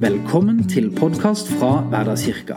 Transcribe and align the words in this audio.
Velkommen 0.00 0.62
til 0.64 0.86
podkast 0.96 1.50
fra 1.60 1.82
Hverdagskirka. 1.92 2.54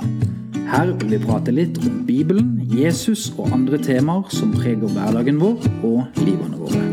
Her 0.72 0.94
vil 0.96 1.10
vi 1.12 1.18
prate 1.26 1.52
litt 1.52 1.76
om 1.84 1.97
Bibelen, 2.08 2.54
Jesus 2.72 3.26
og 3.34 3.50
andre 3.52 3.81
temaer 3.84 4.31
som 4.31 4.54
preger 4.56 4.88
hverdagen 4.88 5.42
vår 5.42 5.68
og 5.84 6.21
livene 6.24 6.56
våre. 6.62 6.86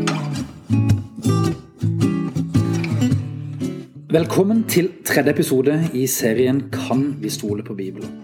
Velkommen 4.11 4.65
til 4.67 4.91
tredje 5.07 5.37
episode 5.37 5.77
i 5.95 6.03
serien 6.03 6.65
Kan 6.75 7.13
vi 7.23 7.31
stole 7.31 7.63
på 7.63 7.77
Bibelen? 7.79 8.19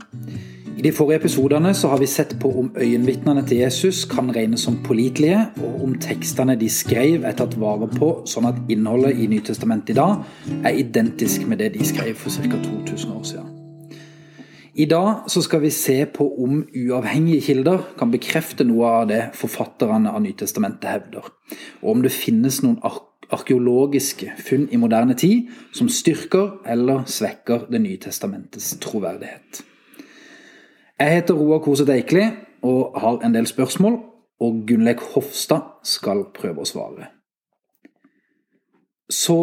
I 0.78 0.82
de 0.82 0.92
forrige 0.94 1.18
episodene 1.18 1.72
så 1.74 1.90
har 1.90 1.98
vi 1.98 2.06
sett 2.06 2.36
på 2.38 2.52
om 2.60 2.68
øyenvitnene 2.78 3.42
til 3.50 3.64
Jesus 3.64 4.04
kan 4.06 4.28
regnes 4.36 4.62
som 4.62 4.76
pålitelige, 4.86 5.40
og 5.58 5.84
om 5.84 5.96
tekstene 5.98 6.54
de 6.56 6.68
skrev 6.70 7.24
er 7.26 7.34
tatt 7.34 7.56
vare 7.58 7.88
på, 7.90 8.10
sånn 8.30 8.46
at 8.46 8.60
innholdet 8.70 9.18
i 9.18 9.26
Nytestamentet 9.32 9.96
i 9.96 9.98
dag 9.98 10.20
er 10.62 10.78
identisk 10.78 11.48
med 11.50 11.64
det 11.64 11.72
de 11.74 11.88
skrev 11.88 12.14
for 12.20 12.30
ca. 12.30 12.60
2000 12.62 13.16
år 13.16 13.24
siden. 13.26 13.48
I 14.78 14.86
dag 14.86 15.26
så 15.34 15.42
skal 15.42 15.64
vi 15.64 15.72
se 15.74 15.96
på 16.14 16.28
om 16.46 16.60
uavhengige 16.70 17.42
kilder 17.48 17.82
kan 17.98 18.14
bekrefte 18.14 18.68
noe 18.70 18.92
av 19.00 19.08
det 19.10 19.24
forfatterne 19.34 20.12
av 20.14 20.22
Nytestamentet 20.22 20.92
hevder, 20.92 21.32
og 21.82 21.90
om 21.96 22.04
det 22.06 22.14
finnes 22.14 22.60
noen 22.62 22.78
arkeologiske 23.34 24.38
funn 24.46 24.70
i 24.70 24.78
moderne 24.78 25.18
tid 25.18 25.50
som 25.74 25.90
styrker 25.90 26.60
eller 26.70 27.10
svekker 27.10 27.66
Det 27.72 27.82
nye 27.82 27.98
testamentets 27.98 28.76
troverdighet. 28.86 29.64
Jeg 30.98 31.14
heter 31.14 31.38
Roar 31.38 31.60
Koset 31.62 31.92
Eikli 31.94 32.24
og 32.66 32.96
har 32.98 33.20
en 33.22 33.36
del 33.36 33.46
spørsmål, 33.46 34.00
og 34.42 34.62
Gunnleik 34.66 35.02
Hofstad 35.14 35.84
skal 35.86 36.24
prøve 36.34 36.64
å 36.64 36.66
svare. 36.66 37.12
Så 39.14 39.38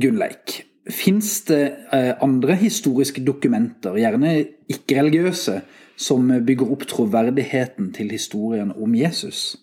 Gunnleik, 0.00 0.62
fins 0.88 1.42
det 1.50 1.60
eh, 1.92 2.14
andre 2.24 2.56
historiske 2.56 3.20
dokumenter, 3.24 3.98
gjerne 4.00 4.32
ikke-religiøse, 4.72 5.58
som 6.00 6.32
bygger 6.46 6.72
opp 6.72 6.86
troverdigheten 6.88 7.92
til 7.94 8.08
historien 8.10 8.72
om 8.72 8.96
Jesus? 8.96 9.58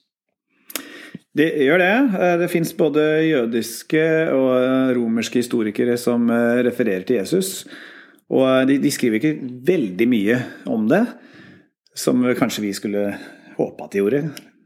Det 1.34 1.50
gjør 1.66 1.82
det. 1.82 1.96
Eh, 2.22 2.36
det 2.44 2.52
fins 2.54 2.76
både 2.78 3.08
jødiske 3.32 4.06
og 4.38 4.94
romerske 5.00 5.42
historikere 5.42 5.98
som 5.98 6.30
eh, 6.30 6.62
refererer 6.70 7.10
til 7.10 7.18
Jesus. 7.18 7.66
Og 8.30 8.70
de, 8.70 8.78
de 8.78 8.94
skriver 8.94 9.18
ikke 9.18 9.52
veldig 9.74 10.10
mye 10.14 10.40
om 10.70 10.86
det. 10.90 11.02
Som 11.98 12.24
kanskje 12.40 12.64
vi 12.64 12.74
skulle 12.76 13.10
håpe 13.58 13.86
at 13.86 13.92
de 13.94 14.02
gjorde. 14.02 14.22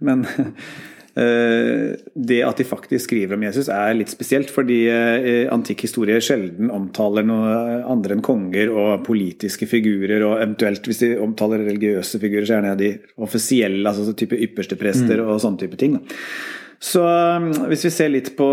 Men 0.05 0.25
eh, 1.21 1.95
det 2.13 2.41
at 2.45 2.59
de 2.61 2.67
faktisk 2.67 3.07
skriver 3.07 3.37
om 3.37 3.45
Jesus 3.47 3.69
er 3.73 3.95
litt 3.97 4.13
spesielt, 4.13 4.51
fordi 4.53 4.81
eh, 4.91 5.45
antikk 5.53 5.85
historie 5.87 6.19
sjelden 6.23 6.71
omtaler 6.73 7.25
noe 7.27 7.55
andre 7.89 8.17
enn 8.17 8.25
konger 8.25 8.73
og 8.73 9.05
politiske 9.07 9.69
figurer, 9.69 10.21
og 10.27 10.37
eventuelt 10.41 10.85
hvis 10.85 11.01
de 11.05 11.15
omtaler 11.23 11.65
religiøse 11.65 12.21
figurer, 12.21 12.47
så 12.49 12.59
er 12.59 12.69
det 12.73 12.77
de 12.83 13.23
offisielle, 13.25 13.85
altså 13.89 14.13
type 14.13 14.37
yppersteprester 14.49 15.21
mm. 15.21 15.25
og 15.25 15.41
sånne 15.43 15.65
type 15.65 15.81
ting. 15.81 15.97
Så 16.85 17.01
um, 17.01 17.49
hvis 17.71 17.85
vi 17.87 17.91
ser 17.93 18.11
litt 18.11 18.33
på 18.37 18.47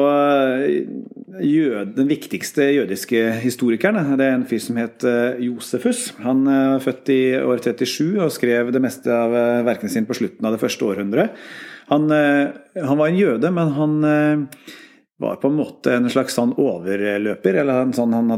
jød, 1.41 1.95
den 1.97 2.11
viktigste 2.11 2.67
jødiske 2.75 3.23
historikeren, 3.43 4.17
det 4.19 4.27
er 4.27 4.37
en 4.37 4.47
fyr 4.49 4.61
som 4.61 4.79
het 4.81 5.07
uh, 5.09 5.39
Josefus. 5.41 6.11
Han 6.25 6.45
er 6.51 6.77
uh, 6.77 6.83
født 6.85 7.13
i 7.15 7.21
år 7.41 7.63
37 7.65 8.21
og 8.21 8.33
skrev 8.35 8.73
det 8.75 8.83
meste 8.85 9.13
av 9.13 9.35
verkene 9.67 9.93
sine 9.93 10.09
på 10.09 10.19
slutten 10.19 10.49
av 10.49 10.57
det 10.57 10.63
første 10.63 10.87
århundret. 10.89 11.37
Han, 11.93 12.07
han 12.09 12.97
var 12.97 13.11
en 13.11 13.19
jøde, 13.19 13.51
men 13.53 13.73
han 13.77 13.97
var 15.23 15.37
på 15.43 15.51
en 15.51 15.59
måte 15.59 15.93
en 15.97 16.09
slags 16.11 16.37
sånn 16.39 16.55
overløper. 16.57 17.59
eller 17.61 17.91
sånn 17.93 18.15
Han 18.17 18.33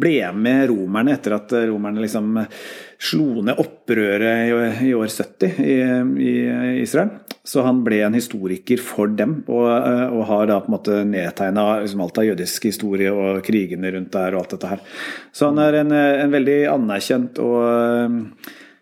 ble 0.00 0.14
med 0.36 0.68
romerne 0.70 1.16
etter 1.16 1.34
at 1.36 1.54
romerne 1.70 2.04
liksom 2.04 2.38
slo 3.00 3.42
ned 3.42 3.58
opprøret 3.58 4.84
i, 4.84 4.94
år 4.94 5.08
70 5.08 5.60
i, 5.64 5.76
i, 6.30 6.34
Israel. 6.84 7.16
Så 7.46 7.64
han 7.64 7.80
ble 7.86 8.02
en 8.04 8.16
historiker 8.16 8.80
for 8.84 9.10
dem, 9.16 9.38
og, 9.48 9.66
og 10.12 10.24
har 10.28 10.48
da 10.50 10.58
på 10.60 10.68
en 10.68 10.74
måte 10.76 10.98
nedtegna 11.08 11.66
liksom 11.80 12.02
alt 12.04 12.20
av 12.20 12.26
jødisk 12.28 12.66
historie 12.68 13.12
og 13.12 13.40
krigene 13.46 13.92
rundt 13.94 14.12
der 14.12 14.36
og 14.36 14.42
alt 14.42 14.56
dette 14.56 14.72
her. 14.74 14.82
Så 15.32 15.48
han 15.48 15.60
er 15.62 15.80
en, 15.80 15.94
en 15.94 16.34
veldig 16.34 16.58
anerkjent 16.74 17.40
og 17.40 17.60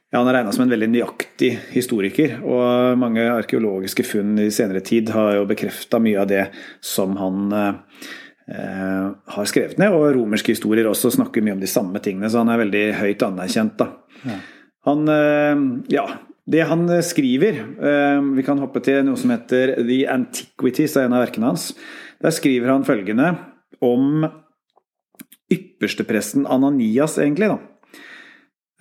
ja, 0.08 0.22
Han 0.22 0.28
er 0.30 0.38
regna 0.38 0.52
som 0.56 0.64
en 0.64 0.72
veldig 0.72 0.88
nøyaktig 0.88 1.50
historiker, 1.74 2.38
og 2.40 2.96
mange 2.96 3.26
arkeologiske 3.28 4.06
funn 4.08 4.38
i 4.40 4.48
senere 4.54 4.80
tid 4.80 5.12
har 5.12 5.34
jo 5.36 5.48
bekrefta 5.50 6.00
mye 6.00 6.22
av 6.22 6.30
det 6.30 6.46
som 6.80 7.12
han 7.20 7.52
eh, 7.52 9.08
har 9.34 9.50
skrevet 9.50 9.76
ned. 9.76 9.92
Og 9.92 10.14
romerske 10.16 10.54
historier 10.54 10.88
også 10.88 11.12
snakker 11.12 11.44
mye 11.44 11.58
om 11.58 11.60
de 11.60 11.68
samme 11.68 12.00
tingene, 12.00 12.30
så 12.32 12.40
han 12.40 12.54
er 12.54 12.62
veldig 12.62 12.86
høyt 13.02 13.26
anerkjent. 13.28 13.76
da. 13.82 13.90
Ja. 14.24 14.38
Han, 14.88 15.04
eh, 15.12 15.60
ja, 15.92 16.06
det 16.48 16.64
han 16.64 16.86
skriver 17.04 17.60
eh, 17.60 18.20
Vi 18.38 18.44
kan 18.46 18.60
hoppe 18.62 18.80
til 18.84 19.02
noe 19.06 19.18
som 19.20 19.32
heter 19.34 19.74
The 19.82 20.02
Antiquities, 20.10 20.94
det 20.96 21.02
er 21.02 21.08
en 21.10 21.16
av 21.18 21.24
verkene 21.26 21.50
hans. 21.52 21.70
Der 22.24 22.34
skriver 22.34 22.72
han 22.72 22.86
følgende 22.88 23.34
om 23.84 24.24
ypperstepresten 25.52 26.46
Ananias, 26.50 27.18
egentlig. 27.20 27.52
da. 27.52 27.58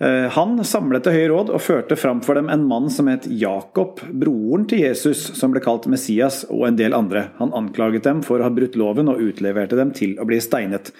Eh, 0.00 0.30
han 0.30 0.64
samlet 0.64 1.02
det 1.08 1.12
høye 1.16 1.30
råd 1.32 1.48
og 1.50 1.62
førte 1.62 1.96
fram 1.98 2.20
for 2.22 2.38
dem 2.38 2.46
en 2.52 2.62
mann 2.70 2.86
som 2.92 3.08
het 3.10 3.24
Jakob, 3.26 3.98
broren 4.14 4.66
til 4.70 4.84
Jesus, 4.84 5.24
som 5.34 5.50
ble 5.50 5.62
kalt 5.64 5.88
Messias, 5.90 6.44
og 6.54 6.68
en 6.68 6.76
del 6.78 6.94
andre. 6.94 7.24
Han 7.40 7.54
anklaget 7.56 8.06
dem 8.06 8.20
for 8.26 8.38
å 8.38 8.46
ha 8.46 8.52
brutt 8.54 8.78
loven 8.78 9.10
og 9.10 9.22
utleverte 9.24 9.78
dem 9.78 9.90
til 9.96 10.14
å 10.22 10.26
bli 10.28 10.38
steinet. 10.42 10.92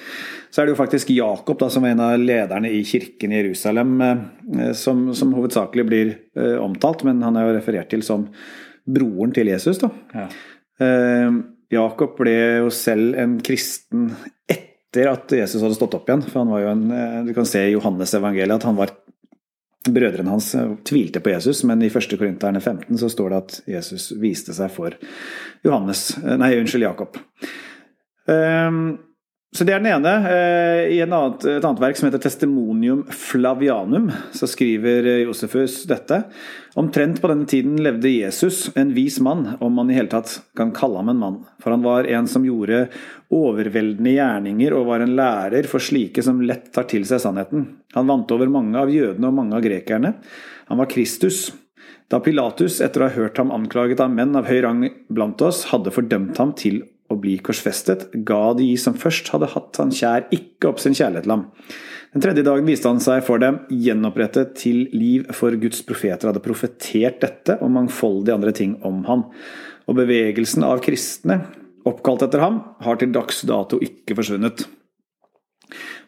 Så 0.50 0.62
er 0.62 0.66
det 0.66 0.74
jo 0.74 0.80
faktisk 0.80 1.12
Jakob, 1.14 1.60
da, 1.60 1.68
som 1.70 1.86
er 1.86 1.94
en 1.94 2.02
av 2.08 2.16
lederne 2.18 2.72
i 2.74 2.82
kirken 2.86 3.34
i 3.34 3.38
Jerusalem, 3.38 4.00
eh, 4.02 4.72
som, 4.78 5.12
som 5.14 5.36
hovedsakelig 5.36 5.86
blir 5.86 6.10
eh, 6.34 6.56
omtalt, 6.58 7.06
men 7.06 7.22
han 7.22 7.38
er 7.38 7.46
jo 7.46 7.58
referert 7.60 7.92
til 7.94 8.02
som 8.06 8.26
broren 8.88 9.30
til 9.36 9.52
Jesus. 9.52 9.78
da. 9.84 9.92
Ja. 10.14 10.26
Jakob 11.68 12.12
ble 12.16 12.34
jo 12.62 12.68
selv 12.72 13.16
en 13.18 13.34
kristen 13.44 14.12
etter 14.48 14.67
etter 14.88 15.10
at 15.10 15.32
Jesus 15.32 15.62
hadde 15.62 15.76
stått 15.76 15.94
opp 15.94 16.08
igjen. 16.08 16.24
For 16.24 16.40
han 16.40 16.52
var 16.52 16.60
jo 16.60 16.68
en, 16.72 16.90
eh, 16.90 17.24
Du 17.24 17.34
kan 17.34 17.46
se 17.46 17.60
i 17.60 17.72
Johannes 17.72 18.14
evangeliet 18.14 18.56
at 18.56 18.62
han 18.62 18.76
var 18.76 18.90
Brødrene 19.88 20.30
hans 20.30 20.54
eh, 20.54 20.74
tvilte 20.84 21.20
på 21.20 21.30
Jesus, 21.30 21.64
men 21.64 21.82
i 21.82 21.88
1. 21.88 22.18
Korinterne 22.18 22.60
15 22.60 22.98
så 22.98 23.08
står 23.08 23.30
det 23.30 23.36
at 23.36 23.60
Jesus 23.66 24.12
viste 24.12 24.52
seg 24.52 24.70
for 24.70 24.96
Johannes, 25.64 26.18
eh, 26.18 26.36
nei, 26.36 26.56
unnskyld, 26.58 26.82
Jakob. 26.82 27.16
Um, 28.28 28.98
så 29.56 29.64
Det 29.64 29.72
er 29.72 29.80
den 29.80 29.88
ene. 29.88 30.10
Eh, 30.28 30.90
I 30.92 30.98
annet, 31.06 31.44
et 31.48 31.64
annet 31.64 31.80
verk 31.80 31.96
som 31.96 32.10
heter 32.10 32.20
'Testimonium 32.20 33.06
Flavianum', 33.08 34.10
så 34.30 34.46
skriver 34.46 35.24
Josefus 35.24 35.86
dette. 35.88 36.24
Omtrent 36.76 37.20
på 37.20 37.28
denne 37.28 37.46
tiden 37.48 37.78
levde 37.80 38.12
Jesus, 38.12 38.70
en 38.76 38.92
vis 38.92 39.18
mann, 39.20 39.56
om 39.60 39.72
man 39.72 39.90
i 39.90 39.94
hele 39.94 40.12
tatt 40.12 40.42
kan 40.54 40.70
kalle 40.70 41.00
ham 41.00 41.08
en 41.08 41.18
mann. 41.18 41.38
For 41.62 41.70
han 41.70 41.82
var 41.82 42.04
en 42.04 42.28
som 42.28 42.44
gjorde 42.44 42.88
overveldende 43.32 44.12
gjerninger 44.12 44.76
og 44.76 44.86
var 44.86 45.00
en 45.00 45.16
lærer 45.16 45.66
for 45.66 45.80
slike 45.80 46.22
som 46.22 46.42
lett 46.44 46.68
tar 46.72 46.84
til 46.84 47.08
seg 47.08 47.20
sannheten. 47.24 47.66
Han 47.94 48.06
vant 48.06 48.30
over 48.30 48.52
mange 48.52 48.76
av 48.76 48.92
jødene 48.92 49.28
og 49.28 49.34
mange 49.34 49.56
av 49.56 49.64
grekerne. 49.64 50.14
Han 50.68 50.78
var 50.78 50.92
Kristus. 50.92 51.52
Da 52.08 52.20
Pilatus, 52.20 52.82
etter 52.84 53.00
å 53.00 53.08
ha 53.08 53.16
hørt 53.16 53.40
ham 53.40 53.50
anklaget 53.50 54.00
av 54.00 54.12
menn 54.12 54.36
av 54.36 54.46
høy 54.48 54.60
rang 54.64 54.86
blant 55.08 55.40
oss, 55.40 55.64
hadde 55.72 55.92
fordømt 55.92 56.36
ham 56.36 56.52
til 56.56 56.82
å 57.08 57.16
bli 57.20 57.38
korsfestet, 57.44 58.08
ga 58.28 58.52
de 58.58 58.68
som 58.80 58.96
først 58.98 59.30
hadde 59.32 59.50
hatt 59.54 59.80
han 59.80 59.92
kjær, 59.94 60.26
ikke 60.34 60.70
opp 60.70 60.82
sin 60.82 60.96
kjærlighet 60.96 61.26
til 61.26 61.34
ham. 61.34 61.46
Den 62.14 62.24
tredje 62.24 62.44
dagen 62.46 62.68
viste 62.68 62.88
han 62.88 63.02
seg 63.04 63.20
for 63.26 63.40
dem 63.42 63.60
gjenopprettet 63.72 64.54
til 64.60 64.86
liv, 64.96 65.26
for 65.36 65.56
Guds 65.60 65.82
profeter 65.88 66.30
hadde 66.30 66.44
profetert 66.44 67.20
dette 67.24 67.58
og 67.60 67.72
mangfoldige 67.74 68.36
andre 68.36 68.54
ting 68.56 68.78
om 68.86 69.02
ham. 69.08 69.26
Og 69.88 69.98
bevegelsen 70.00 70.64
av 70.68 70.82
kristne, 70.84 71.42
oppkalt 71.88 72.24
etter 72.26 72.44
ham, 72.44 72.62
har 72.84 73.00
til 73.00 73.12
dags 73.12 73.42
dato 73.48 73.80
ikke 73.84 74.16
forsvunnet. 74.18 74.64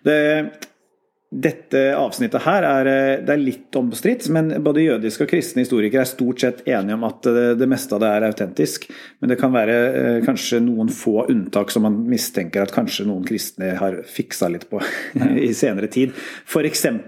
Det 0.04 0.20
dette 1.30 1.78
avsnittet 1.94 2.42
her 2.42 2.64
er, 2.66 2.88
eh, 2.90 3.20
det 3.22 3.30
er 3.30 3.38
litt 3.38 3.76
omstridt, 3.78 4.26
men 4.34 4.50
både 4.66 4.82
jødiske 4.82 5.28
og 5.28 5.30
kristne 5.30 5.62
historikere 5.62 6.02
er 6.02 6.10
stort 6.10 6.42
sett 6.42 6.64
enige 6.66 6.96
om 6.96 7.06
at 7.06 7.22
det, 7.22 7.44
det, 7.60 7.68
meste 7.70 7.94
av 7.94 8.02
det 8.02 8.08
er 8.10 8.26
autentisk. 8.26 8.88
Men 9.22 9.30
det 9.30 9.36
kan 9.38 9.54
være 9.54 9.76
eh, 10.00 10.18
kanskje 10.26 10.58
noen 10.64 10.90
få 10.90 11.28
unntak 11.30 11.70
som 11.70 11.86
man 11.86 12.00
mistenker 12.10 12.66
at 12.66 12.74
kanskje 12.74 13.06
noen 13.06 13.22
kristne 13.28 13.76
har 13.78 14.00
fiksa 14.10 14.50
litt 14.50 14.66
på 14.72 14.82
i 15.46 15.52
senere 15.54 15.86
tid. 15.92 16.18
F.eks. 16.50 16.84
Eh, 16.90 16.98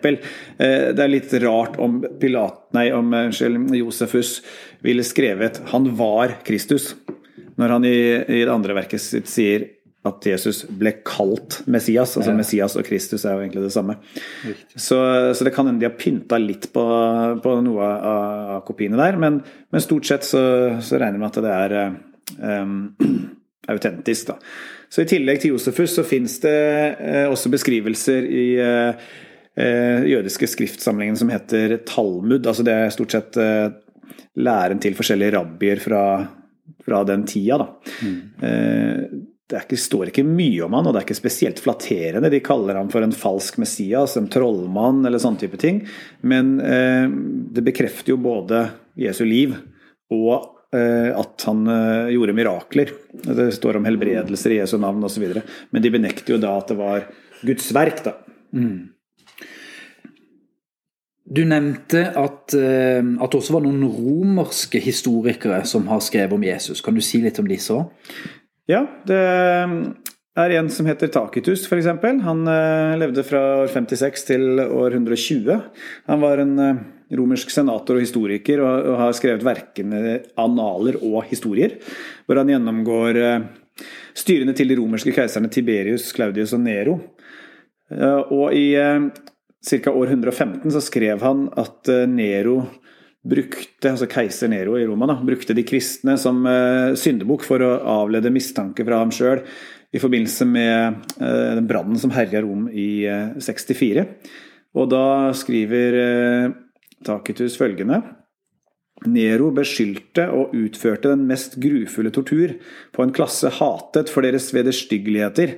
det 0.55 1.03
er 1.03 1.11
litt 1.11 1.35
rart 1.43 1.81
om, 1.83 1.99
Pilat, 2.23 2.69
nei, 2.79 2.93
om 2.95 3.11
unnskyld, 3.25 3.75
Josefus 3.75 4.37
ville 4.87 5.03
skrevet 5.03 5.65
'han 5.67 5.91
var 5.99 6.39
Kristus', 6.47 6.93
når 7.59 7.69
han 7.75 7.85
i, 7.85 7.99
i 8.23 8.45
det 8.47 8.55
andre 8.55 8.79
verket 8.79 9.03
sitt 9.03 9.27
sier 9.27 9.67
at 10.03 10.27
Jesus 10.27 10.65
ble 10.67 10.97
kalt 11.07 11.61
Messias. 11.71 12.17
altså. 12.19 12.35
Messias 12.35 12.75
og 12.79 12.87
Kristus 12.87 13.23
er 13.25 13.37
jo 13.37 13.45
egentlig 13.45 13.63
det 13.69 13.75
samme. 13.75 13.99
Så, 14.75 14.99
så, 14.99 15.45
det 15.47 15.53
kan 15.55 15.69
hende 15.69 15.83
de 15.83 15.87
har 15.87 15.99
pynta 15.99 16.41
litt 16.43 16.67
på, 16.75 16.87
på 17.45 17.55
noe 17.63 17.91
av, 17.95 18.57
kopiene 18.67 18.99
der, 18.99 19.19
men, 19.23 19.39
men 19.71 19.85
stort 19.85 20.09
sett 20.11 20.27
så, 20.27 20.43
så, 20.83 20.99
regner 20.99 21.21
vi 21.21 21.23
med 21.23 21.31
at 21.31 21.41
det 21.47 21.55
er 21.55 21.77
um, 22.65 22.77
autentisk. 23.73 24.33
da. 24.33 24.39
Så 24.93 25.05
I 25.05 25.11
tillegg 25.15 25.45
til 25.45 25.55
Josefus 25.55 25.95
så 26.01 26.07
fins 26.07 26.41
det 26.43 26.59
uh, 26.99 27.31
også 27.31 27.55
beskrivelser 27.55 28.27
i 28.27 28.47
uh, 28.59 29.09
eh, 29.55 30.11
jødiske 30.11 30.51
skriftsamlingen 30.51 31.17
som 31.21 31.31
heter 31.31 31.79
Talmud. 31.87 32.43
altså 32.43 32.67
Det 32.67 32.75
er 32.75 32.95
stort 32.95 33.15
sett 33.15 33.43
læren 34.43 34.81
til 34.83 34.97
forskjellige 34.99 35.37
rabbier 35.37 35.79
fra, 35.79 36.05
fra 36.83 37.05
den 37.07 37.23
tida. 37.29 37.63
da. 37.63 37.69
Mm. 38.03 39.29
Det 39.53 39.67
ikke, 39.67 39.77
står 39.77 40.09
ikke 40.09 40.25
mye 40.25 40.63
om 40.65 40.73
han, 40.79 40.87
og 40.89 40.95
det 40.95 41.03
er 41.03 41.07
ikke 41.07 41.19
spesielt 41.19 41.61
flatterende. 41.61 42.31
De 42.33 42.41
kaller 42.45 42.79
ham 42.81 42.89
for 42.93 43.05
en 43.05 43.13
falsk 43.13 43.59
Messias, 43.61 44.17
en 44.17 44.31
trollmann 44.33 45.05
eller 45.05 45.21
sånne 45.21 45.43
type 45.45 45.61
ting. 45.61 45.83
Men 46.25 46.57
eh, 46.65 47.05
det 47.53 47.67
bekrefter 47.67 48.15
jo 48.15 48.23
både 48.25 48.65
Jesu 48.97 49.27
liv 49.29 49.55
og 50.13 50.53
Eh, 50.73 51.19
at 51.21 51.43
han 51.47 51.67
eh, 51.69 52.15
gjorde 52.15 52.33
mirakler. 52.33 52.93
Det 53.13 53.51
står 53.53 53.77
om 53.77 53.85
helbredelser 53.85 54.55
i 54.55 54.63
Jesu 54.63 54.79
navn 54.81 55.05
osv. 55.05 55.27
Men 55.71 55.85
de 55.85 55.93
benekter 55.93 56.33
jo 56.33 56.41
da 56.41 56.55
at 56.57 56.73
det 56.73 56.79
var 56.79 57.05
Guds 57.45 57.69
verk. 57.77 58.01
da. 58.07 58.15
Mm. 58.57 58.89
Du 61.33 61.43
nevnte 61.49 62.07
at, 62.09 62.55
eh, 62.57 63.05
at, 63.05 63.29
det 63.29 63.41
også 63.43 63.59
var 63.59 63.67
noen 63.67 63.85
romerske 63.85 64.81
historikere 64.81 65.61
som 65.69 65.91
har 65.93 66.01
skrevet 66.05 66.33
om 66.39 66.49
Jesus. 66.49 66.81
Kan 66.81 66.97
du 66.97 67.05
si 67.05 67.21
litt 67.21 67.41
om 67.43 67.53
disse 67.53 67.77
òg? 67.77 67.93
Ja, 68.71 68.85
det 69.09 69.19
er 70.39 70.55
en 70.55 70.69
som 70.71 70.87
heter 70.87 71.11
Takitus, 71.13 71.65
f.eks. 71.67 71.89
Han 72.25 72.45
levde 73.01 73.25
fra 73.27 73.41
år 73.65 73.73
56 73.73 74.27
til 74.29 74.63
år 74.63 74.95
120. 74.95 75.57
Han 76.07 76.23
var 76.23 76.43
en 76.45 76.55
romersk 77.19 77.51
senator 77.53 77.99
og 77.99 78.05
historiker, 78.05 78.63
og, 78.65 78.93
har 79.01 79.17
skrevet 79.17 79.45
verkene 79.45 80.21
analer 80.41 80.99
og 81.03 81.25
historier, 81.29 81.77
hvor 82.27 82.41
han 82.41 82.53
gjennomgår 82.53 83.21
eh, 83.21 83.49
styrene 84.17 84.55
til 84.57 84.73
de 84.73 84.79
romerske 84.81 85.15
keiserne 85.17 85.51
Tiberius, 85.53 86.11
Claudius 86.15 86.55
og 86.57 86.63
Nero. 86.65 86.97
Og 87.93 88.55
i 88.57 88.73
ca. 88.73 89.93
år 89.93 90.15
115 90.15 90.71
så 90.73 90.81
skrev 90.81 91.21
han 91.21 91.45
at 91.61 91.91
Nero 92.09 92.63
brukte, 93.23 93.93
altså 93.93 94.09
keiser 94.11 94.51
Nero 94.51 94.75
i 94.79 94.87
Roma, 94.89 95.07
da, 95.11 95.19
brukte 95.23 95.55
de 95.55 95.65
kristne 95.67 96.17
som 96.19 96.43
syndebukk 96.99 97.45
for 97.47 97.63
å 97.63 97.77
avlede 98.03 98.33
mistanke 98.35 98.87
fra 98.87 98.99
ham 99.03 99.13
sjøl 99.15 99.45
i 99.93 100.01
forbindelse 100.03 100.49
med 100.49 101.13
den 101.21 101.69
brannen 101.69 102.01
som 102.01 102.15
herja 102.15 102.41
Rom 102.43 102.65
i 102.73 103.05
64. 103.39 104.07
Og 104.75 104.89
da 104.91 105.05
skriver 105.37 105.99
Tacitus 107.07 107.59
følgende 107.61 108.01
Nero 109.11 109.51
beskyldte 109.55 110.29
og 110.35 110.55
utførte 110.55 111.11
den 111.13 111.27
mest 111.31 111.57
grufulle 111.63 112.13
tortur 112.15 112.55
på 112.95 113.05
en 113.05 113.15
klasse 113.15 113.51
hatet 113.59 114.11
for 114.13 114.25
deres 114.25 114.51
vederstyggeligheter, 114.55 115.57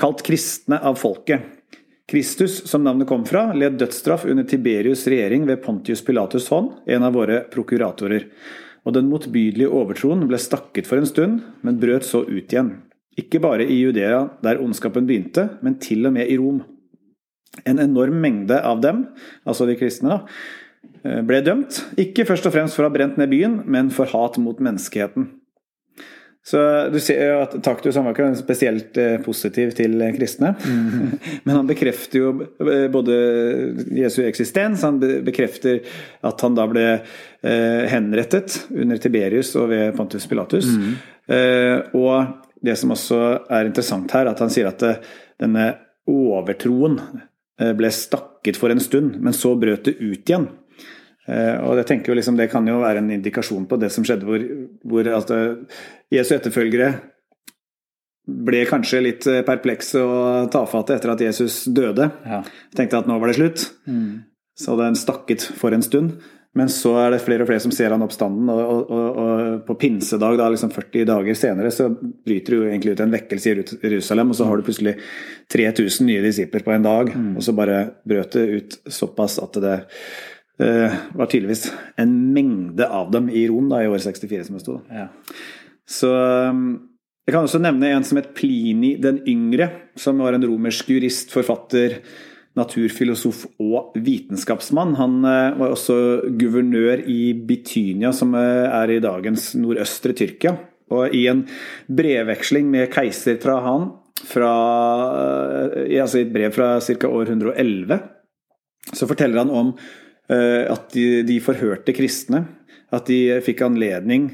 kalt 0.00 0.24
kristne 0.26 0.80
av 0.82 0.98
folket. 1.00 1.61
Kristus, 2.10 2.58
som 2.68 2.84
navnet 2.84 3.08
kom 3.08 3.24
fra, 3.28 3.50
led 3.54 3.78
dødsstraff 3.80 4.24
under 4.28 4.46
Tiberius' 4.48 5.06
regjering 5.08 5.46
ved 5.48 5.62
Pontius 5.64 6.02
Pilatus' 6.04 6.48
hånd, 6.52 6.72
en 6.86 7.06
av 7.06 7.14
våre 7.16 7.42
prokuratorer. 7.52 8.26
Og 8.82 8.96
den 8.96 9.08
motbydelige 9.10 9.70
overtroen 9.70 10.26
ble 10.28 10.40
stakket 10.42 10.88
for 10.88 11.00
en 11.00 11.08
stund, 11.08 11.38
men 11.62 11.78
brøt 11.80 12.08
så 12.08 12.24
ut 12.26 12.52
igjen. 12.52 12.74
Ikke 13.18 13.40
bare 13.44 13.64
i 13.68 13.78
Judea, 13.78 14.24
der 14.42 14.60
ondskapen 14.62 15.06
begynte, 15.06 15.46
men 15.62 15.78
til 15.80 16.08
og 16.08 16.16
med 16.16 16.32
i 16.32 16.40
Rom. 16.40 16.64
En 17.68 17.78
enorm 17.78 18.18
mengde 18.24 18.58
av 18.64 18.80
dem, 18.82 19.06
altså 19.46 19.68
de 19.68 19.76
kristne, 19.78 20.16
da, 20.16 20.20
Eh, 21.02 21.22
ble 21.26 21.40
dømt, 21.42 21.80
ikke 21.98 22.26
først 22.28 22.46
og 22.46 22.54
fremst 22.54 22.78
for 22.78 22.86
å 22.86 22.90
ha 22.90 22.94
brent 22.94 23.16
ned 23.18 23.32
byen, 23.32 23.62
men 23.66 23.90
for 23.94 24.10
hat 24.12 24.38
mot 24.42 24.60
menneskeheten. 24.62 25.28
Så 26.44 26.58
du 26.90 26.98
ser 27.00 27.20
jo 27.22 27.34
at 27.44 27.52
Taktus 27.62 27.94
han 27.94 28.06
var 28.08 28.16
ikke 28.16 28.32
spesielt 28.40 28.96
eh, 28.98 29.14
positiv 29.22 29.70
til 29.78 29.94
kristne. 30.16 30.54
Mm. 30.58 31.12
Men 31.44 31.54
han 31.54 31.68
bekrefter 31.68 32.18
jo 32.18 32.32
eh, 32.42 32.88
både 32.90 33.18
Jesu 33.94 34.24
eksistens, 34.26 34.82
han 34.82 34.98
bekrefter 35.22 35.84
at 36.26 36.42
han 36.42 36.58
da 36.58 36.66
ble 36.70 36.86
henrettet 37.42 38.54
under 38.70 39.00
Tiberius 39.02 39.48
og 39.58 39.72
ved 39.72 39.96
Pontus 39.96 40.28
Pilatus. 40.30 40.68
Mm. 40.70 40.92
Og 41.98 42.60
det 42.62 42.76
som 42.78 42.92
også 42.94 43.18
er 43.50 43.66
interessant 43.66 44.14
her, 44.14 44.30
at 44.30 44.38
han 44.38 44.52
sier 44.54 44.68
at 44.70 44.84
denne 45.42 45.64
overtroen 46.06 47.00
ble 47.58 47.90
stakket 47.90 48.60
for 48.62 48.70
en 48.70 48.82
stund, 48.84 49.16
men 49.18 49.34
så 49.34 49.56
brøt 49.58 49.90
det 49.90 49.96
ut 49.98 50.22
igjen. 50.22 50.46
Eh, 51.30 51.56
og 51.62 51.78
jeg 51.78 51.86
tenker 51.86 52.10
jo 52.10 52.16
liksom 52.18 52.34
Det 52.34 52.48
kan 52.50 52.66
jo 52.66 52.80
være 52.82 52.98
en 52.98 53.12
indikasjon 53.14 53.68
på 53.70 53.76
det 53.78 53.92
som 53.94 54.02
skjedde 54.02 54.26
hvor, 54.26 54.42
hvor 54.90 55.06
altså, 55.06 55.36
Jesu 56.10 56.32
etterfølgere 56.34 56.88
ble 58.22 58.64
kanskje 58.66 59.02
litt 59.02 59.26
eh, 59.30 59.44
perplekse 59.46 60.02
og 60.02 60.50
tafatte 60.54 60.96
etter 60.98 61.14
at 61.14 61.24
Jesus 61.24 61.64
døde. 61.74 62.10
Ja. 62.26 62.42
Tenkte 62.76 63.02
at 63.02 63.10
nå 63.10 63.18
var 63.22 63.30
det 63.30 63.38
slutt. 63.38 63.66
Mm. 63.86 64.22
Så 64.58 64.76
han 64.78 64.98
stakket 64.98 65.46
for 65.58 65.74
en 65.74 65.82
stund. 65.82 66.14
Men 66.54 66.68
så 66.68 66.90
er 67.00 67.14
det 67.14 67.22
flere 67.24 67.46
og 67.46 67.48
flere 67.48 67.62
som 67.64 67.72
ser 67.72 67.94
han 67.94 68.02
oppstanden, 68.04 68.50
og, 68.52 68.60
og, 68.60 68.90
og, 68.92 69.20
og 69.22 69.60
på 69.64 69.76
pinsedag, 69.80 70.34
da, 70.36 70.50
liksom 70.52 70.72
40 70.74 71.06
dager 71.08 71.38
senere, 71.38 71.70
så 71.72 71.86
bryter 71.96 72.52
det 72.52 72.58
jo 72.58 72.66
egentlig 72.66 72.92
ut 72.92 73.00
en 73.00 73.14
vekkelse 73.14 73.48
i 73.48 73.54
Jerusalem, 73.86 74.34
og 74.34 74.36
så 74.36 74.48
har 74.50 74.60
du 74.60 74.66
plutselig 74.66 74.92
3000 75.54 76.10
nye 76.10 76.20
disipler 76.26 76.66
på 76.66 76.74
en 76.74 76.84
dag, 76.84 77.14
mm. 77.16 77.30
og 77.40 77.46
så 77.46 77.56
bare 77.56 77.78
brøt 78.04 78.36
det 78.36 78.44
ut 78.52 78.76
såpass 78.84 79.38
at 79.40 79.56
det 79.64 79.78
eh, 80.60 80.94
var 81.14 81.30
tydeligvis 81.30 81.68
en 82.00 82.14
mengde 82.34 82.88
av 82.88 83.12
dem 83.14 83.30
i 83.30 83.46
Rom 83.50 83.70
da, 83.72 83.82
i 83.82 83.90
år 83.90 84.02
64, 84.02 84.48
som 84.48 84.58
det 84.58 84.64
sto. 84.64 84.78
Ja. 84.92 85.08
Så 85.88 86.10
um, 86.12 86.66
Jeg 87.26 87.34
kan 87.36 87.46
også 87.46 87.60
nevne 87.62 87.92
en 87.94 88.04
som 88.06 88.18
het 88.18 88.32
Plini 88.34 88.96
den 89.00 89.20
yngre, 89.30 89.70
som 89.98 90.18
var 90.22 90.34
en 90.34 90.44
romersk 90.46 90.88
jurist, 90.90 91.30
forfatter, 91.34 92.00
naturfilosof 92.58 93.46
og 93.62 93.94
vitenskapsmann. 93.96 94.96
Han 94.98 95.22
eh, 95.24 95.54
var 95.56 95.72
også 95.72 95.94
guvernør 96.36 97.04
i 97.08 97.32
Bitynia, 97.48 98.10
som 98.12 98.34
eh, 98.36 98.66
er 98.66 98.92
i 98.92 99.00
dagens 99.00 99.52
nordøstre 99.56 100.12
Tyrkia. 100.18 100.56
Og 100.92 101.14
i 101.16 101.24
en 101.30 101.46
brevveksling 101.88 102.68
med 102.68 102.90
keiser 102.92 103.38
Trahan, 103.40 103.92
fra, 104.22 104.50
altså 105.72 106.20
i 106.20 106.26
et 106.26 106.34
brev 106.34 106.52
fra 106.54 106.76
ca. 106.84 107.08
år 107.08 107.32
111, 107.32 107.96
så 108.92 109.08
forteller 109.08 109.42
han 109.42 109.50
om 109.50 109.72
at 110.30 110.92
de, 110.94 111.22
de, 111.26 111.38
forhørte 111.42 111.92
kristne. 111.96 112.44
At 112.92 113.08
de 113.08 113.40
fikk 113.44 113.64
anledning 113.64 114.28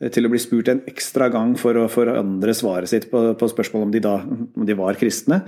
eh, 0.00 0.08
til 0.12 0.26
å 0.26 0.32
bli 0.32 0.40
spurt 0.40 0.70
en 0.72 0.84
ekstra 0.88 1.28
gang 1.32 1.54
for 1.60 1.76
å 1.76 1.88
forandre 1.92 2.54
svaret 2.56 2.90
sitt 2.90 3.10
på, 3.12 3.22
på 3.38 3.50
spørsmålet 3.52 3.88
om 3.88 3.92
de, 3.94 4.02
da, 4.04 4.14
om 4.24 4.68
de 4.68 4.78
var 4.78 4.98
kristne. 5.00 5.42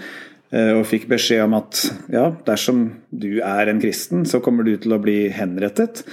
Eh, 0.52 0.74
og 0.76 0.84
fikk 0.90 1.08
beskjed 1.10 1.46
om 1.46 1.56
at 1.60 1.86
ja, 2.12 2.28
dersom 2.46 2.84
du 3.08 3.32
er 3.38 3.72
en 3.72 3.80
kristen, 3.82 4.26
så 4.28 4.42
kommer 4.44 4.66
du 4.68 4.74
til 4.80 4.96
å 4.96 5.00
bli 5.02 5.22
henrettet. 5.34 6.04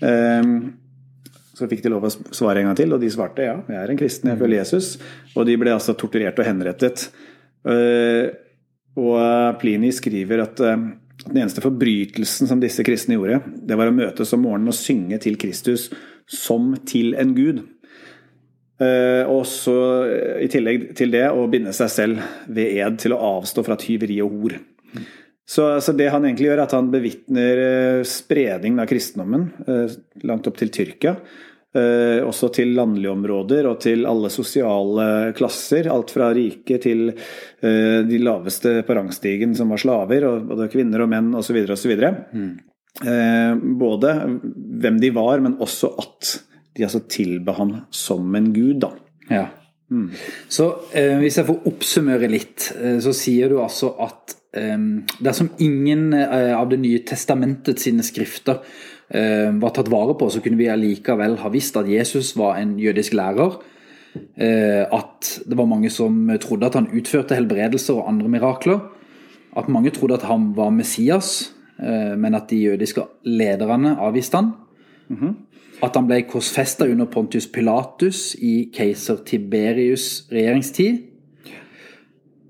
Så 0.00 1.66
fikk 1.68 1.82
de 1.84 1.90
lov 1.92 2.06
å 2.08 2.10
svare 2.32 2.62
en 2.62 2.70
gang 2.70 2.76
til, 2.78 2.94
og 2.96 3.02
de 3.02 3.10
svarte 3.12 3.44
ja, 3.44 3.58
jeg 3.68 3.76
er 3.76 3.90
en 3.92 3.98
kristen, 4.00 4.30
jeg 4.32 4.40
følger 4.40 4.62
Jesus. 4.62 4.94
Og 5.34 5.44
de 5.44 5.58
ble 5.60 5.74
altså 5.74 5.92
torturert 5.92 6.40
og 6.40 6.46
henrettet. 6.48 7.02
Og 8.96 9.18
Plini 9.60 9.90
skriver 9.92 10.40
at 10.46 10.62
den 11.26 11.42
eneste 11.42 11.62
forbrytelsen 11.64 12.48
som 12.48 12.62
disse 12.62 12.84
kristne 12.86 13.18
gjorde, 13.18 13.42
det 13.66 13.76
var 13.78 13.90
å 13.90 13.96
møtes 13.96 14.32
om 14.36 14.44
morgenen 14.46 14.72
og 14.72 14.78
synge 14.78 15.20
til 15.22 15.36
Kristus 15.40 15.88
som 16.30 16.72
til 16.88 17.14
en 17.18 17.34
gud. 17.36 17.62
Eh, 18.80 19.28
og 19.28 19.44
så 19.48 19.76
i 20.40 20.48
tillegg 20.50 20.90
til 20.96 21.12
det 21.12 21.26
å 21.28 21.44
binde 21.52 21.74
seg 21.76 21.90
selv 21.92 22.28
ved 22.48 22.78
ed 22.80 23.00
til 23.02 23.14
å 23.16 23.20
avstå 23.36 23.64
fra 23.66 23.76
tyveri 23.80 24.20
og 24.24 24.36
hor. 24.38 24.56
Så, 25.50 25.64
så, 25.82 25.92
det 25.98 26.06
han 26.12 26.24
egentlig 26.24 26.46
gjør, 26.46 26.60
er 26.60 26.64
at 26.68 26.74
han 26.76 26.92
bevitner 26.92 27.60
eh, 27.64 28.02
spredningen 28.06 28.80
av 28.80 28.88
kristendommen 28.88 29.48
eh, 29.66 29.96
langt 30.28 30.46
opp 30.46 30.60
til 30.60 30.70
Tyrkia. 30.72 31.16
Eh, 31.70 32.18
også 32.26 32.48
til 32.50 32.72
landlige 32.74 33.12
områder 33.12 33.68
og 33.70 33.76
til 33.84 34.02
alle 34.10 34.30
sosiale 34.34 35.30
klasser. 35.38 35.86
Alt 35.92 36.10
fra 36.10 36.32
rike 36.34 36.80
til 36.82 37.12
eh, 37.12 38.00
de 38.06 38.18
laveste 38.18 38.80
på 38.86 38.96
rangstigen 38.98 39.54
som 39.54 39.70
var 39.70 39.82
slaver, 39.82 40.26
og 40.26 40.48
både 40.50 40.66
kvinner 40.72 41.04
og 41.04 41.12
menn 41.12 41.30
osv. 41.38 41.60
osv. 41.70 41.94
Mm. 42.34 42.50
Eh, 43.06 43.52
både 43.78 44.16
hvem 44.82 44.98
de 44.98 45.12
var, 45.14 45.44
men 45.46 45.60
også 45.62 45.92
at 46.02 46.34
de 46.74 46.86
altså 46.88 47.04
tilba 47.10 47.54
ham 47.60 47.76
som 47.94 48.34
en 48.34 48.50
gud. 48.54 48.80
da. 48.82 48.90
Ja. 49.30 49.46
Mm. 49.90 50.06
Så 50.48 50.68
eh, 50.94 51.16
hvis 51.18 51.40
jeg 51.40 51.48
får 51.48 51.66
oppsummere 51.66 52.30
litt, 52.30 52.70
eh, 52.78 53.00
så 53.02 53.14
sier 53.16 53.50
du 53.50 53.58
altså 53.62 53.92
at 54.06 54.36
eh, 54.54 54.78
dersom 55.18 55.50
ingen 55.58 56.14
av 56.14 56.70
Det 56.70 56.78
nye 56.78 57.02
testamentet 57.06 57.82
sine 57.82 58.06
skrifter 58.06 58.62
Eh, 59.10 59.50
var 59.58 59.72
tatt 59.74 59.90
vare 59.90 60.14
på, 60.14 60.28
så 60.30 60.38
kunne 60.42 60.58
vi 60.60 60.68
allikevel 60.70 61.34
ha 61.42 61.50
visst 61.50 61.74
at 61.80 61.88
Jesus 61.90 62.36
var 62.38 62.60
en 62.60 62.76
jødisk 62.78 63.16
lærer. 63.18 63.56
Eh, 64.38 64.84
at 64.86 65.30
det 65.46 65.58
var 65.58 65.66
mange 65.70 65.90
som 65.90 66.30
trodde 66.42 66.68
at 66.70 66.78
han 66.78 66.90
utførte 66.94 67.34
helbredelser 67.34 67.98
og 67.98 68.06
andre 68.12 68.30
mirakler. 68.30 68.78
At 69.58 69.68
mange 69.68 69.90
trodde 69.90 70.20
at 70.20 70.28
han 70.30 70.52
var 70.54 70.70
Messias, 70.70 71.50
eh, 71.82 72.14
men 72.14 72.38
at 72.38 72.50
de 72.50 72.62
jødiske 72.70 73.02
lederne 73.26 73.96
avviste 73.98 74.38
han. 74.38 74.52
At 75.82 75.96
han 75.96 76.08
ble 76.08 76.22
korsfesta 76.28 76.88
under 76.90 77.08
Pontius 77.08 77.46
Pilatus 77.48 78.34
i 78.36 78.70
keiser 78.74 79.22
Tiberius' 79.26 80.26
regjeringstid. 80.32 81.06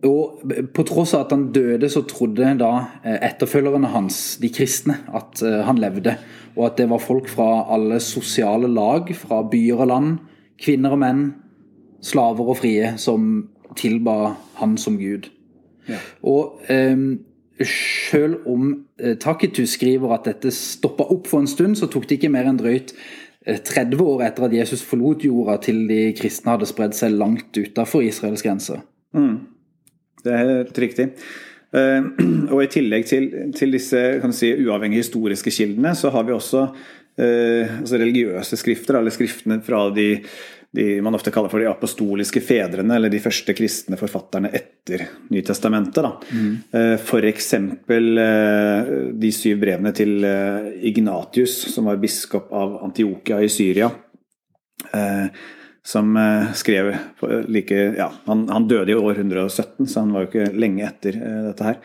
Og 0.09 0.41
på 0.75 0.85
tross 0.89 1.13
av 1.15 1.27
at 1.27 1.35
han 1.35 1.51
døde, 1.53 1.91
så 1.93 2.03
trodde 2.09 2.55
da 2.61 2.71
eh, 3.05 3.19
etterfølgerne 3.29 3.93
hans, 3.93 4.39
de 4.41 4.49
kristne, 4.53 4.97
at 5.13 5.43
eh, 5.45 5.61
han 5.67 5.81
levde. 5.83 6.17
Og 6.57 6.71
at 6.71 6.79
det 6.81 6.89
var 6.91 7.03
folk 7.05 7.29
fra 7.29 7.67
alle 7.75 8.01
sosiale 8.01 8.71
lag, 8.73 9.13
fra 9.17 9.43
byer 9.51 9.85
og 9.85 9.91
land, 9.93 10.15
kvinner 10.61 10.97
og 10.97 11.03
menn, 11.05 11.25
slaver 12.01 12.49
og 12.49 12.63
frie, 12.63 12.95
som 12.97 13.51
tilba 13.77 14.37
han 14.61 14.79
som 14.81 14.97
Gud. 14.99 15.29
Ja. 15.89 16.01
Og 16.25 16.65
eh, 16.73 16.97
selv 17.69 18.47
om 18.49 18.87
eh, 18.99 19.19
Takitus 19.21 19.77
skriver 19.77 20.15
at 20.17 20.25
dette 20.31 20.53
stoppa 20.55 21.05
opp 21.13 21.29
for 21.29 21.45
en 21.45 21.51
stund, 21.51 21.77
så 21.77 21.91
tok 21.93 22.09
det 22.09 22.21
ikke 22.21 22.33
mer 22.33 22.49
enn 22.49 22.61
drøyt 22.61 22.95
30 23.59 24.03
år 24.05 24.25
etter 24.27 24.47
at 24.47 24.55
Jesus 24.55 24.85
forlot 24.87 25.25
jorda, 25.27 25.59
til 25.65 25.83
de 25.89 26.11
kristne 26.19 26.55
hadde 26.55 26.69
spredd 26.69 26.97
seg 26.97 27.17
langt 27.17 27.57
utafor 27.57 28.05
Israels 28.07 28.45
grenser. 28.47 28.85
Mm. 29.17 29.35
Det 30.25 30.33
er 30.35 30.43
helt 30.45 30.81
riktig. 30.85 31.11
Uh, 31.71 32.11
og 32.53 32.65
I 32.65 32.71
tillegg 32.71 33.07
til, 33.09 33.29
til 33.57 33.77
disse 33.77 34.01
si, 34.37 34.55
uavhengige 34.67 35.05
historiske 35.05 35.53
kildene, 35.55 35.95
så 35.99 36.13
har 36.15 36.27
vi 36.29 36.35
også 36.37 36.65
uh, 36.71 37.79
altså 37.81 38.01
religiøse 38.01 38.59
skrifter, 38.61 38.99
eller 39.01 39.15
skriftene 39.15 39.61
fra 39.67 39.87
de, 39.95 40.09
de, 40.77 40.85
man 41.03 41.17
ofte 41.19 41.33
kaller 41.35 41.51
for 41.53 41.63
de 41.63 41.69
apostoliske 41.71 42.43
fedrene, 42.45 42.95
eller 42.95 43.11
de 43.11 43.21
første 43.23 43.55
kristne 43.59 43.99
forfatterne 43.99 44.53
etter 44.55 45.07
Nytestamentet. 45.35 46.27
Mm. 46.31 46.51
Uh, 46.75 46.97
F.eks. 46.99 47.49
de 49.21 49.33
syv 49.35 49.63
brevene 49.63 49.95
til 49.97 50.27
Ignatius, 50.91 51.57
som 51.75 51.91
var 51.91 52.01
biskop 52.03 52.53
av 52.55 52.79
Antiokia 52.87 53.41
i 53.43 53.51
Syria. 53.51 53.91
Som 55.87 56.17
eh, 56.17 56.53
skrev 56.57 56.91
like 57.49 57.77
Ja, 57.97 58.11
han, 58.25 58.49
han, 58.49 58.69
døde 58.69 58.93
i 58.93 58.95
år 58.95 59.21
117, 59.23 59.87
så 59.87 60.03
han 60.03 60.13
var 60.13 60.25
jo 60.25 60.29
ikke 60.31 60.59
lenge 60.61 60.85
etter 60.87 61.17
dette 61.49 61.67
her. 61.67 61.79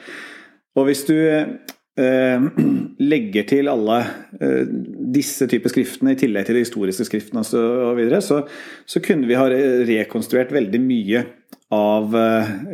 Og 0.76 0.90
hvis 0.90 1.06
du 1.08 1.16
legger 3.12 3.46
til 3.48 3.70
alle 3.72 3.98
uh, 4.42 4.64
disse 5.16 5.48
typer 5.52 5.72
skriftene 5.72 6.16
i 6.16 6.20
tillegg 6.20 6.48
til 6.48 6.58
de 6.60 6.66
historiske 6.66 7.08
skriftene 7.08 7.44
osv., 7.44 8.02
så, 8.18 8.22
så, 8.22 8.40
så, 8.84 9.02
kunne 9.06 9.30
vi 9.30 9.38
ha 9.40 9.48
rekonstruert 9.48 10.52
veldig 10.56 10.82
mye 10.84 11.26
av 11.76 12.14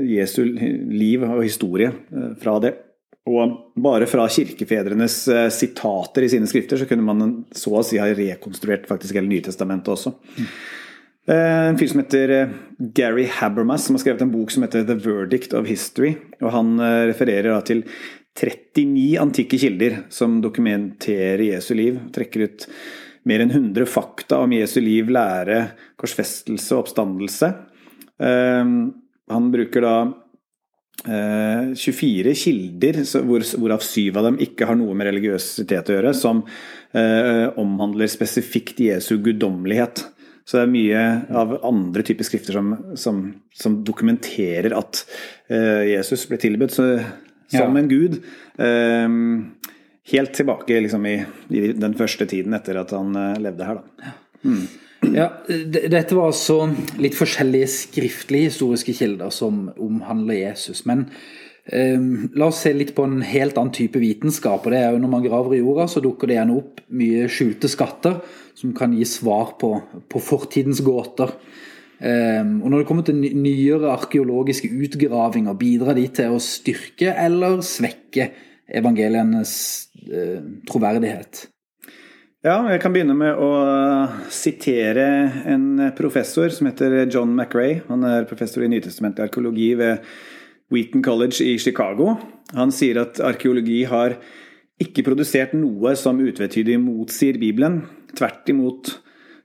Jesu 0.04 0.42
liv 0.44 1.24
og 1.24 1.46
historie 1.46 1.94
fra 2.42 2.58
det. 2.62 2.74
Og 3.32 3.54
bare 3.80 4.10
fra 4.10 4.26
kirkefedrenes 4.30 5.16
sitater 5.56 6.26
i 6.26 6.30
sine 6.34 6.50
skrifter 6.50 6.82
så 6.82 6.90
kunne 6.90 7.06
man 7.06 7.38
så 7.56 7.78
å 7.80 7.86
si 7.88 8.02
ha 8.02 8.10
rekonstruert 8.12 8.90
faktisk 8.90 9.16
hele 9.18 9.32
Nytestamentet 9.32 9.94
også. 9.96 10.12
Eh, 11.30 11.68
en 11.70 11.78
fyr 11.78 11.88
som 11.92 12.02
heter 12.02 12.32
eh, 12.34 12.54
Gary 12.98 13.28
Habermas, 13.30 13.86
som 13.86 13.96
har 13.96 14.02
skrevet 14.02 14.24
en 14.26 14.34
bok 14.34 14.52
som 14.52 14.64
heter 14.66 14.84
'The 14.84 14.98
Verdict 15.04 15.54
of 15.54 15.68
History'. 15.70 16.18
og 16.42 16.52
Han 16.52 16.80
eh, 16.80 17.08
refererer 17.14 17.62
til 17.62 17.84
39 18.40 19.18
antikke 19.22 19.60
kilder 19.60 19.98
som 20.14 20.40
dokumenterer 20.44 21.44
Jesu 21.50 21.74
liv. 21.76 22.00
Trekker 22.16 22.48
ut 22.48 22.68
mer 23.28 23.44
enn 23.44 23.52
100 23.52 23.86
fakta 23.90 24.40
om 24.42 24.54
Jesu 24.56 24.80
liv, 24.82 25.12
lære, 25.12 25.66
korsfestelse 26.00 26.76
og 26.76 26.86
oppstandelse. 26.86 27.52
Han 28.22 29.52
bruker 29.54 29.86
da 29.86 29.96
24 31.78 32.34
kilder, 32.38 33.02
hvorav 33.58 33.84
syv 33.86 34.18
av 34.22 34.30
dem 34.30 34.40
ikke 34.42 34.68
har 34.70 34.78
noe 34.80 34.96
med 34.98 35.10
religiøsitet 35.12 35.92
å 35.92 35.98
gjøre, 35.98 36.16
som 36.18 36.42
omhandler 37.62 38.10
spesifikt 38.10 38.82
Jesu 38.88 39.16
guddommelighet. 39.22 40.06
Så 40.46 40.58
det 40.58 40.64
er 40.66 40.72
mye 40.74 41.02
av 41.38 41.54
andre 41.68 42.04
typer 42.06 42.26
skrifter 42.28 42.58
som, 42.58 42.72
som, 43.00 43.20
som 43.56 43.78
dokumenterer 43.88 44.74
at 44.76 45.04
uh, 45.52 45.84
Jesus 45.86 46.26
ble 46.30 46.40
tilbudt 46.42 46.74
som 47.52 47.76
ja. 47.76 47.82
en 47.82 47.92
gud. 47.92 48.22
Uh, 48.58 49.68
helt 50.12 50.34
tilbake 50.34 50.80
liksom, 50.88 51.06
i, 51.06 51.18
i, 51.54 51.68
den 51.78 51.98
første 52.00 52.28
tiden 52.30 52.56
etter 52.58 52.82
at 52.82 52.96
han 52.96 53.14
uh, 53.18 53.36
levde 53.42 53.68
her. 53.68 53.82
Da. 53.82 54.16
Mm. 54.48 54.64
Ja, 55.12 55.28
Dette 55.50 56.14
var 56.14 56.30
altså 56.30 56.64
litt 57.02 57.16
forskjellige 57.18 57.70
skriftlige 57.74 58.52
historiske 58.52 58.94
kilder 58.94 59.32
som 59.34 59.70
omhandler 59.82 60.44
Jesus. 60.44 60.86
Men 60.90 61.08
Um, 61.72 62.32
la 62.34 62.48
oss 62.50 62.64
se 62.66 62.72
litt 62.74 62.96
på 62.98 63.04
en 63.06 63.20
helt 63.22 63.58
annen 63.60 63.74
type 63.76 64.00
vitenskap. 64.02 64.66
og 64.66 64.74
det 64.74 64.80
er 64.82 64.92
jo 64.92 65.02
Når 65.04 65.12
man 65.12 65.24
graver 65.24 65.54
i 65.54 65.60
jorda, 65.62 65.86
så 65.88 66.02
dukker 66.02 66.28
det 66.28 66.40
gjerne 66.40 66.56
opp 66.58 66.82
mye 66.90 67.28
skjulte 67.30 67.70
skatter 67.70 68.18
som 68.58 68.74
kan 68.74 68.94
gi 68.98 69.06
svar 69.06 69.54
på, 69.62 69.70
på 70.10 70.20
fortidens 70.20 70.82
gåter. 70.82 71.30
Um, 72.02 72.64
og 72.64 72.72
Når 72.72 72.82
det 72.82 72.88
kommer 72.90 73.06
til 73.06 73.20
nyere 73.22 73.92
arkeologiske 73.94 74.72
utgravinger, 74.74 75.54
bidrar 75.54 75.94
de 75.94 76.08
til 76.10 76.34
å 76.34 76.42
styrke 76.42 77.14
eller 77.14 77.62
svekke 77.62 78.32
evangelienes 78.82 79.54
uh, 80.10 80.42
troverdighet? 80.70 81.46
Ja, 82.42 82.56
jeg 82.74 82.82
kan 82.82 82.90
begynne 82.96 83.14
med 83.14 83.38
å 83.38 83.52
sitere 84.34 85.06
en 85.46 85.92
professor 85.94 86.50
som 86.50 86.72
heter 86.72 87.04
John 87.06 87.36
McRae. 87.36 87.84
Han 87.86 88.02
er 88.08 88.26
professor 88.26 88.66
i 88.66 88.72
nytestamentlig 88.72 89.28
arkeologi 89.28 89.68
ved 89.78 90.02
Wheaton 90.74 91.04
College 91.06 91.46
i 91.46 91.60
Chicago. 91.62 92.16
Han 92.58 92.74
sier 92.74 93.04
at 93.04 93.22
arkeologi 93.22 93.84
har 93.86 94.18
ikke 94.82 95.06
produsert 95.06 95.54
noe 95.54 95.94
som 96.00 96.18
utvetydig 96.18 96.80
motsier 96.82 97.38
Bibelen. 97.38 97.84
Tvert 98.18 98.50
imot, 98.50 98.96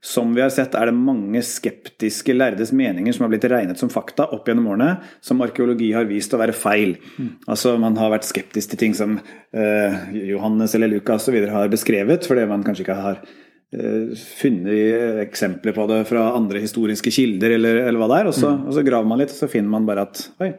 som 0.07 0.35
vi 0.37 0.43
har 0.45 0.53
sett, 0.55 0.75
er 0.79 0.87
det 0.87 0.95
mange 0.95 1.41
skeptiske 1.43 2.35
lærdes 2.37 2.71
meninger 2.77 3.15
som 3.15 3.25
har 3.25 3.33
blitt 3.33 3.47
regnet 3.51 3.81
som 3.81 3.91
fakta 3.91 4.29
opp 4.37 4.47
gjennom 4.47 4.69
årene, 4.71 5.01
som 5.25 5.43
arkeologi 5.43 5.89
har 5.97 6.07
vist 6.07 6.35
å 6.37 6.39
være 6.39 6.55
feil. 6.55 6.95
Mm. 7.19 7.33
Altså 7.51 7.75
Man 7.83 7.99
har 7.99 8.13
vært 8.15 8.29
skeptisk 8.29 8.71
til 8.73 8.83
ting 8.85 8.95
som 8.95 9.17
uh, 9.19 9.97
Johannes 10.15 10.77
eller 10.79 10.93
Lukas 10.95 11.27
osv. 11.27 11.41
har 11.51 11.73
beskrevet, 11.73 12.29
fordi 12.31 12.47
man 12.47 12.63
kanskje 12.67 12.87
ikke 12.87 13.01
har 13.03 13.19
uh, 13.27 14.15
funnet 14.39 15.25
eksempler 15.27 15.75
på 15.75 15.89
det 15.91 16.05
fra 16.13 16.29
andre 16.39 16.63
historiske 16.63 17.11
kilder, 17.19 17.57
eller, 17.59 17.83
eller 17.89 17.99
hva 17.99 18.13
det 18.13 18.21
er. 18.21 18.31
Og 18.31 18.39
så, 18.39 18.53
mm. 18.55 18.69
og 18.69 18.79
så 18.79 18.87
graver 18.87 19.11
man 19.11 19.25
litt, 19.25 19.35
og 19.35 19.43
så 19.43 19.51
finner 19.51 19.75
man 19.75 19.91
bare 19.91 20.07
at 20.07 20.23
oi, 20.39 20.55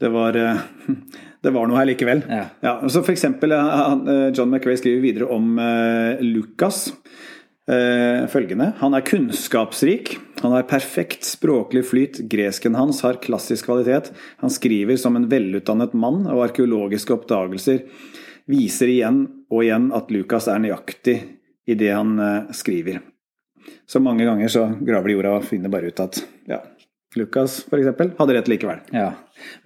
det 0.00 0.08
var, 0.12 0.36
eh, 0.36 0.56
det 1.42 1.52
var 1.54 1.68
noe 1.68 1.80
her 1.80 1.88
likevel. 1.88 2.22
Ja. 2.28 2.44
Ja, 2.64 2.74
så 2.88 3.02
for 3.02 3.14
eksempel, 3.14 3.54
eh, 3.56 3.80
eh, 4.12 4.28
John 4.36 4.52
McRae 4.52 4.76
skriver 4.76 5.04
videre 5.04 5.30
om 5.32 5.56
Lukas. 6.20 6.90
Følgende. 7.66 8.68
Han 8.78 8.94
er 8.94 9.02
kunnskapsrik. 9.02 10.12
Han 10.38 10.52
har 10.54 10.68
perfekt 10.70 11.26
språklig 11.26 11.82
flyt. 11.88 12.20
Gresken 12.30 12.76
hans 12.78 13.00
har 13.02 13.18
klassisk 13.18 13.66
kvalitet. 13.66 14.12
Han 14.38 14.52
skriver 14.54 15.00
som 15.02 15.18
en 15.18 15.26
velutdannet 15.26 15.96
mann, 15.98 16.28
og 16.30 16.44
arkeologiske 16.44 17.16
oppdagelser 17.16 17.82
viser 18.46 18.92
igjen 18.92 19.18
og 19.50 19.64
igjen 19.64 19.90
at 19.98 20.14
Lukas 20.14 20.46
er 20.46 20.62
nøyaktig 20.62 21.16
i 21.66 21.74
det 21.74 21.90
han 21.90 22.14
skriver. 22.54 23.02
Så 23.86 23.98
mange 23.98 24.24
ganger 24.30 24.48
så 24.48 24.68
graver 24.78 25.10
de 25.10 25.18
jorda 25.18 25.36
og 25.40 25.46
finner 25.50 25.72
bare 25.72 25.90
ut 25.90 26.02
at 26.06 26.22
ja, 26.46 26.60
Lukas 27.16 27.60
f.eks. 27.70 28.16
hadde 28.18 28.36
rett 28.36 28.48
likevel. 28.50 28.82
Ja. 28.92 29.10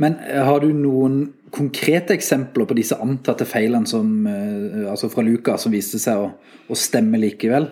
Men 0.03 0.19
eh, 0.27 0.43
har 0.47 0.63
du 0.63 0.71
noen 0.77 1.23
konkrete 1.55 2.15
eksempler 2.15 2.69
på 2.69 2.77
disse 2.79 2.99
antatte 3.03 3.47
feilene 3.49 3.89
som, 3.91 4.11
eh, 4.29 4.87
altså 4.91 5.11
fra 5.13 5.25
Lukas 5.27 5.67
som 5.67 5.75
viste 5.75 6.01
seg 6.03 6.21
å, 6.21 6.31
å, 6.71 6.79
stemme 6.79 7.21
likevel? 7.21 7.71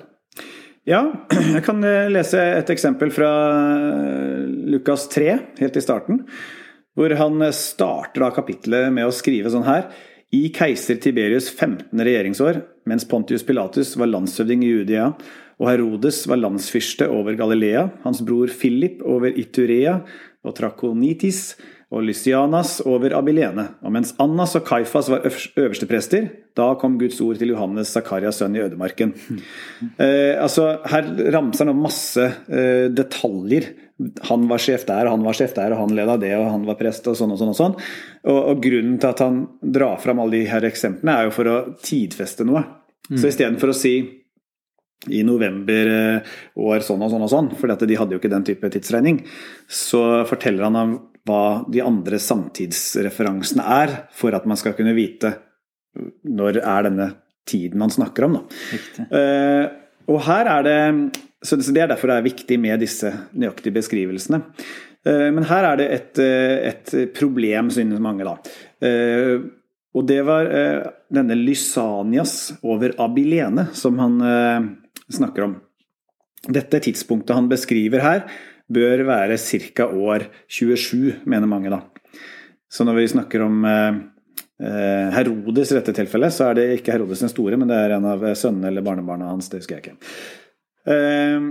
Ja, 0.89 1.03
jeg 1.57 1.65
kan 1.67 1.85
eh, 1.85 2.09
lese 2.09 2.41
et 2.41 2.71
eksempel 2.73 3.11
fra 3.13 3.29
Lukas 4.73 5.05
3, 5.13 5.35
helt 5.61 5.77
i 5.77 5.83
starten. 5.85 6.23
Hvor 6.97 7.13
han 7.19 7.45
starter 7.55 8.25
da 8.25 8.31
kapittelet 8.35 8.89
med 8.95 9.07
å 9.07 9.13
skrive 9.15 9.53
sånn 9.53 9.67
her. 9.69 9.91
I 10.35 10.49
keiser 10.53 10.97
Tiberius' 11.01 11.51
15. 11.53 11.93
regjeringsår, 11.93 12.63
mens 12.89 13.05
Pontius 13.09 13.45
Pilatus 13.49 13.95
var 14.01 14.11
landshøvding 14.11 14.65
i 14.65 14.73
Judea, 14.73 15.11
og 15.59 15.69
Herodes 15.71 16.23
var 16.31 16.41
landsfyrste 16.41 17.09
over 17.13 17.37
Galilea, 17.37 17.87
hans 18.05 18.21
bror 18.25 18.51
Philip 18.53 19.01
over 19.05 19.33
Iturea 19.41 19.99
og 20.47 20.57
Trakonitis 20.57 21.57
og 21.89 22.05
Lysianas 22.05 22.83
over 22.85 23.15
Abilene. 23.17 23.65
Og 23.81 23.93
mens 23.95 24.13
Annas 24.21 24.53
og 24.59 24.67
Kaifas 24.69 25.09
var 25.09 25.25
øverste 25.25 25.89
prester, 25.89 26.27
da 26.59 26.75
kom 26.81 26.99
Guds 27.01 27.21
ord 27.25 27.41
til 27.41 27.55
Johannes, 27.55 27.95
Zakarias 27.95 28.41
sønn 28.43 28.57
i 28.59 28.65
ødemarken. 28.67 29.15
Eh, 29.99 30.35
altså, 30.39 30.65
her 30.91 31.07
ramser 31.33 31.65
han 31.65 31.73
opp 31.73 31.81
masse 31.87 32.23
eh, 32.23 32.89
detaljer. 32.93 33.69
Han 34.29 34.45
var 34.51 34.61
sjef 34.63 34.85
der, 34.87 35.09
han 35.11 35.25
var 35.27 35.35
sjef 35.35 35.55
der, 35.57 35.73
og 35.75 35.81
han 35.81 35.95
leda 35.97 36.17
det, 36.21 36.33
og 36.39 36.51
han 36.53 36.67
var 36.67 36.79
prest, 36.79 37.07
og 37.11 37.17
sånn 37.19 37.33
og 37.35 37.41
sånn. 37.41 37.51
Og 37.51 37.59
sånn. 37.59 37.77
Og, 38.29 38.39
og 38.39 38.63
grunnen 38.63 38.99
til 39.01 39.11
at 39.11 39.23
han 39.25 39.41
drar 39.63 39.99
fram 40.03 40.23
alle 40.23 40.39
de 40.39 40.51
her 40.51 40.67
eksemplene, 40.69 41.15
er 41.15 41.29
jo 41.29 41.35
for 41.35 41.51
å 41.51 41.57
tidfeste 41.83 42.47
noe. 42.47 42.63
Mm. 43.09 43.17
Så 43.17 43.31
istedenfor 43.31 43.73
å 43.73 43.79
si 43.79 43.95
i 45.07 45.23
november 45.27 45.93
eh, 45.95 46.33
år 46.59 46.83
sånn 46.87 47.03
og 47.07 47.13
sånn 47.13 47.27
og 47.27 47.33
sånn, 47.33 47.53
for 47.59 47.71
de 47.71 47.99
hadde 47.99 48.17
jo 48.17 48.23
ikke 48.23 48.33
den 48.33 48.47
type 48.47 48.71
tidsregning. 48.75 49.23
Så 49.71 50.03
forteller 50.31 50.67
han 50.67 50.79
om 50.79 50.97
hva 51.29 51.69
de 51.69 51.85
andre 51.85 52.19
samtidsreferansene 52.23 53.65
er, 53.79 53.95
for 54.17 54.35
at 54.37 54.49
man 54.49 54.59
skal 54.61 54.75
kunne 54.79 54.97
vite 54.97 55.37
når 56.29 56.61
er 56.63 56.87
denne 56.87 57.09
tiden 57.49 57.83
han 57.83 57.93
snakker 57.93 58.29
om. 58.29 58.41
Uh, 59.09 59.65
og 60.09 60.23
her 60.29 60.53
er 60.57 60.67
det 60.67 60.81
så 61.39 61.55
Det 61.55 61.79
er 61.79 61.87
derfor 61.87 62.11
det 62.11 62.17
er 62.19 62.27
viktig 62.27 62.57
med 62.59 62.81
disse 62.83 63.13
nøyaktige 63.39 63.77
beskrivelsene. 63.77 64.41
Uh, 65.07 65.29
men 65.35 65.47
her 65.47 65.69
er 65.71 65.79
det 65.79 65.87
et, 65.95 66.19
et 66.19 67.15
problem, 67.15 67.71
synes 67.71 68.03
mange. 68.03 68.27
da. 68.27 68.37
Uh, 68.83 69.47
og 69.97 70.05
det 70.07 70.21
var 70.23 70.47
denne 71.11 71.35
Lysanias 71.35 72.53
over 72.63 72.93
Abilene 73.01 73.65
som 73.75 73.97
han 73.99 74.19
snakker 75.11 75.47
om. 75.47 75.55
Dette 76.45 76.79
tidspunktet 76.85 77.35
han 77.35 77.49
beskriver 77.51 78.05
her, 78.05 78.21
bør 78.69 79.05
være 79.09 79.39
ca. 79.41 79.89
år 79.89 80.29
27, 80.49 81.25
mener 81.25 81.51
mange. 81.51 81.71
da. 81.71 81.83
Så 82.69 82.85
når 82.85 83.01
vi 83.01 83.11
snakker 83.15 83.43
om 83.47 83.65
Eh, 84.63 85.11
Herodes 85.15 85.71
i 85.73 85.77
dette 85.77 85.95
tilfellet, 85.95 86.35
så 86.35 86.49
er 86.49 86.59
det 86.59 86.67
ikke 86.79 86.97
Herodes 86.97 87.23
den 87.23 87.31
store, 87.31 87.59
men 87.61 87.71
det 87.71 87.79
er 87.79 87.95
en 87.95 88.09
av 88.11 88.25
sønnene 88.35 88.73
eller 88.73 88.83
barnebarna 88.87 89.31
hans. 89.31 89.51
Det 89.51 89.61
husker 89.61 89.79
jeg 89.79 89.85
ikke. 89.85 90.13
Eh, 90.91 91.49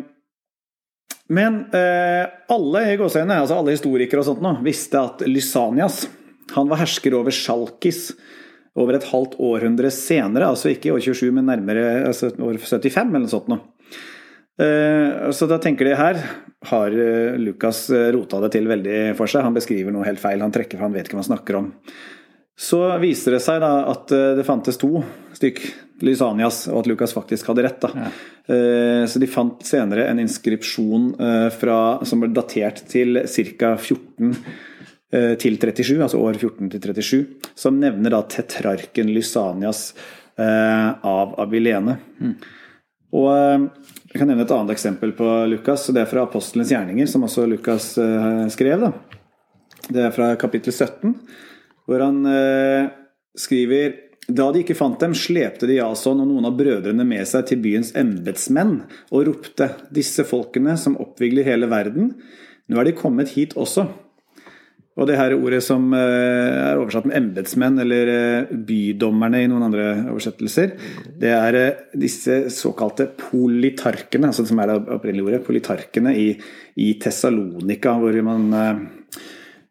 men 1.38 1.62
eh, 1.76 2.26
alle 2.52 2.84
altså 2.96 3.58
alle 3.58 3.76
historikere 3.76 4.24
og 4.24 4.28
sånt 4.28 4.44
nå, 4.44 4.58
visste 4.64 5.00
at 5.00 5.24
Lysanias 5.28 6.06
han 6.54 6.70
var 6.72 6.80
hersker 6.80 7.16
over 7.18 7.36
Sjalkis 7.36 8.14
over 8.78 8.96
et 8.96 9.08
halvt 9.10 9.36
århundre 9.44 9.90
senere, 9.92 10.48
altså 10.48 10.70
ikke 10.72 10.88
i 10.88 10.94
år 10.94 11.02
27, 11.04 11.32
men 11.36 11.48
nærmere 11.50 12.06
altså 12.08 12.30
år 12.32 12.60
75 12.62 13.02
eller 13.02 13.24
noe 13.24 13.32
sånt 13.32 13.50
noe. 13.52 13.64
Så 14.58 15.46
da 15.46 15.60
tenker 15.62 15.86
de 15.86 15.94
her 15.94 16.18
har 16.66 16.94
Lukas 17.38 17.84
rota 18.16 18.40
det 18.42 18.50
til 18.56 18.66
veldig 18.66 19.14
for 19.20 19.30
seg. 19.30 19.46
Han 19.46 19.54
beskriver 19.54 19.94
noe 19.94 20.08
helt 20.08 20.22
feil. 20.24 20.42
Han 20.42 20.54
trekker 20.56 20.80
fra, 20.80 20.88
han 20.90 20.96
vet 20.96 21.06
ikke 21.06 21.20
hva 21.20 21.22
han 21.22 21.30
snakker 21.30 21.60
om. 21.60 21.68
Så 22.58 22.80
viser 22.98 23.36
det 23.36 23.44
seg 23.46 23.60
da 23.62 23.72
at 23.92 24.12
eh, 24.16 24.32
det 24.40 24.46
fantes 24.48 24.80
to 24.82 25.04
stykk 25.38 25.62
Lysanias, 26.02 26.64
og 26.72 26.82
at 26.82 26.90
Lukas 26.90 27.14
faktisk 27.14 27.52
hadde 27.52 27.68
rett. 27.68 27.86
Ja. 27.94 28.10
Eh, 28.50 29.04
så 29.10 29.22
de 29.22 29.30
fant 29.30 29.62
senere 29.66 30.08
en 30.10 30.22
inskripsjon 30.24 31.12
eh, 31.22 31.48
fra, 31.54 31.78
som 32.10 32.24
ble 32.24 32.32
datert 32.34 32.82
til 32.90 33.22
ca. 33.26 33.76
14 33.78 34.34
til 35.40 35.54
37, 35.56 36.02
altså 36.04 36.20
år 36.20 36.36
14 36.36 36.68
til 36.74 36.82
37, 36.84 37.46
som 37.56 37.78
nevner 37.80 38.12
da 38.12 38.18
tetrarken 38.28 39.08
Lysanias 39.16 39.94
av 40.36 41.32
Abilene. 41.40 41.96
Mm. 42.20 42.34
Og 43.16 43.30
jeg 43.32 44.20
kan 44.20 44.28
nevne 44.28 44.44
et 44.44 44.52
annet 44.52 44.74
eksempel 44.74 45.14
på 45.16 45.28
Lukas, 45.48 45.86
det 45.96 46.02
er 46.04 46.10
fra 46.12 46.26
Apostelens 46.28 46.74
gjerninger, 46.74 47.08
som 47.08 47.24
også 47.24 47.46
Lukas 47.48 47.94
skrev. 48.52 48.84
da. 48.84 48.92
Det 49.88 50.02
er 50.04 50.12
fra 50.12 50.34
kapittel 50.40 50.76
17 50.76 51.14
hvor 51.88 52.04
han 52.04 52.26
eh, 52.28 52.90
skriver 53.38 53.96
da 54.28 54.50
de 54.52 54.60
ikke 54.60 54.76
fant 54.76 55.00
dem, 55.00 55.14
slepte 55.16 55.70
de 55.70 55.78
Jason 55.78 56.20
og 56.20 56.28
noen 56.28 56.50
av 56.50 56.58
brødrene 56.60 57.06
med 57.08 57.24
seg 57.30 57.46
til 57.48 57.62
byens 57.64 57.94
embetsmenn 57.96 58.82
og 59.08 59.30
ropte:" 59.30 59.70
Disse 59.96 60.26
folkene 60.28 60.76
som 60.76 60.98
oppvigler 61.00 61.48
hele 61.48 61.70
verden, 61.72 62.12
nå 62.68 62.82
er 62.82 62.90
de 62.90 62.98
kommet 62.98 63.32
hit 63.38 63.56
også. 63.56 63.88
Og 64.98 65.06
det 65.06 65.18
her 65.20 65.36
ordet 65.38 65.60
som 65.66 65.92
eh, 65.94 66.58
er 66.72 66.80
oversatt 66.80 67.06
med 67.10 67.18
embetsmenn, 67.20 67.78
eller 67.84 68.10
eh, 68.12 68.54
bydommerne 68.68 69.44
i 69.44 69.50
noen 69.50 69.68
andre 69.68 69.86
oversettelser, 70.10 70.74
det 71.22 71.34
er 71.36 71.58
eh, 71.60 71.84
disse 72.02 72.40
såkalte 72.54 73.06
politarkene, 73.20 74.32
altså 74.32 74.48
som 74.50 74.62
er 74.64 74.72
det 74.72 74.80
opprinnelige 74.98 75.30
ordet, 75.30 75.44
politarkene 75.46 76.16
i, 76.18 76.32
i 76.82 76.94
Tessalonika, 77.02 77.94
hvor 78.02 78.18
man 78.26 78.50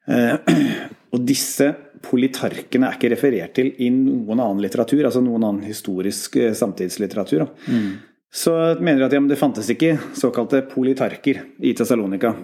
Og 1.16 1.22
disse 1.26 1.66
politarkene 2.06 2.86
er 2.86 2.94
ikke 2.94 3.08
referert 3.10 3.56
til 3.56 3.72
i 3.82 3.88
noen 3.90 4.38
annen 4.38 4.60
litteratur, 4.62 5.00
altså 5.08 5.22
noen 5.24 5.42
annen 5.42 5.64
historisk 5.66 6.36
samtidslitteratur. 6.54 7.42
Mm. 7.66 7.88
Så 8.30 8.52
mener 8.78 9.00
de 9.00 9.06
at 9.08 9.16
ja, 9.16 9.22
det 9.32 9.38
fantes 9.40 9.70
ikke 9.72 9.96
såkalte 10.14 10.62
politarker 10.70 11.40
i 11.58 11.72
Tessalonika. 11.74 12.36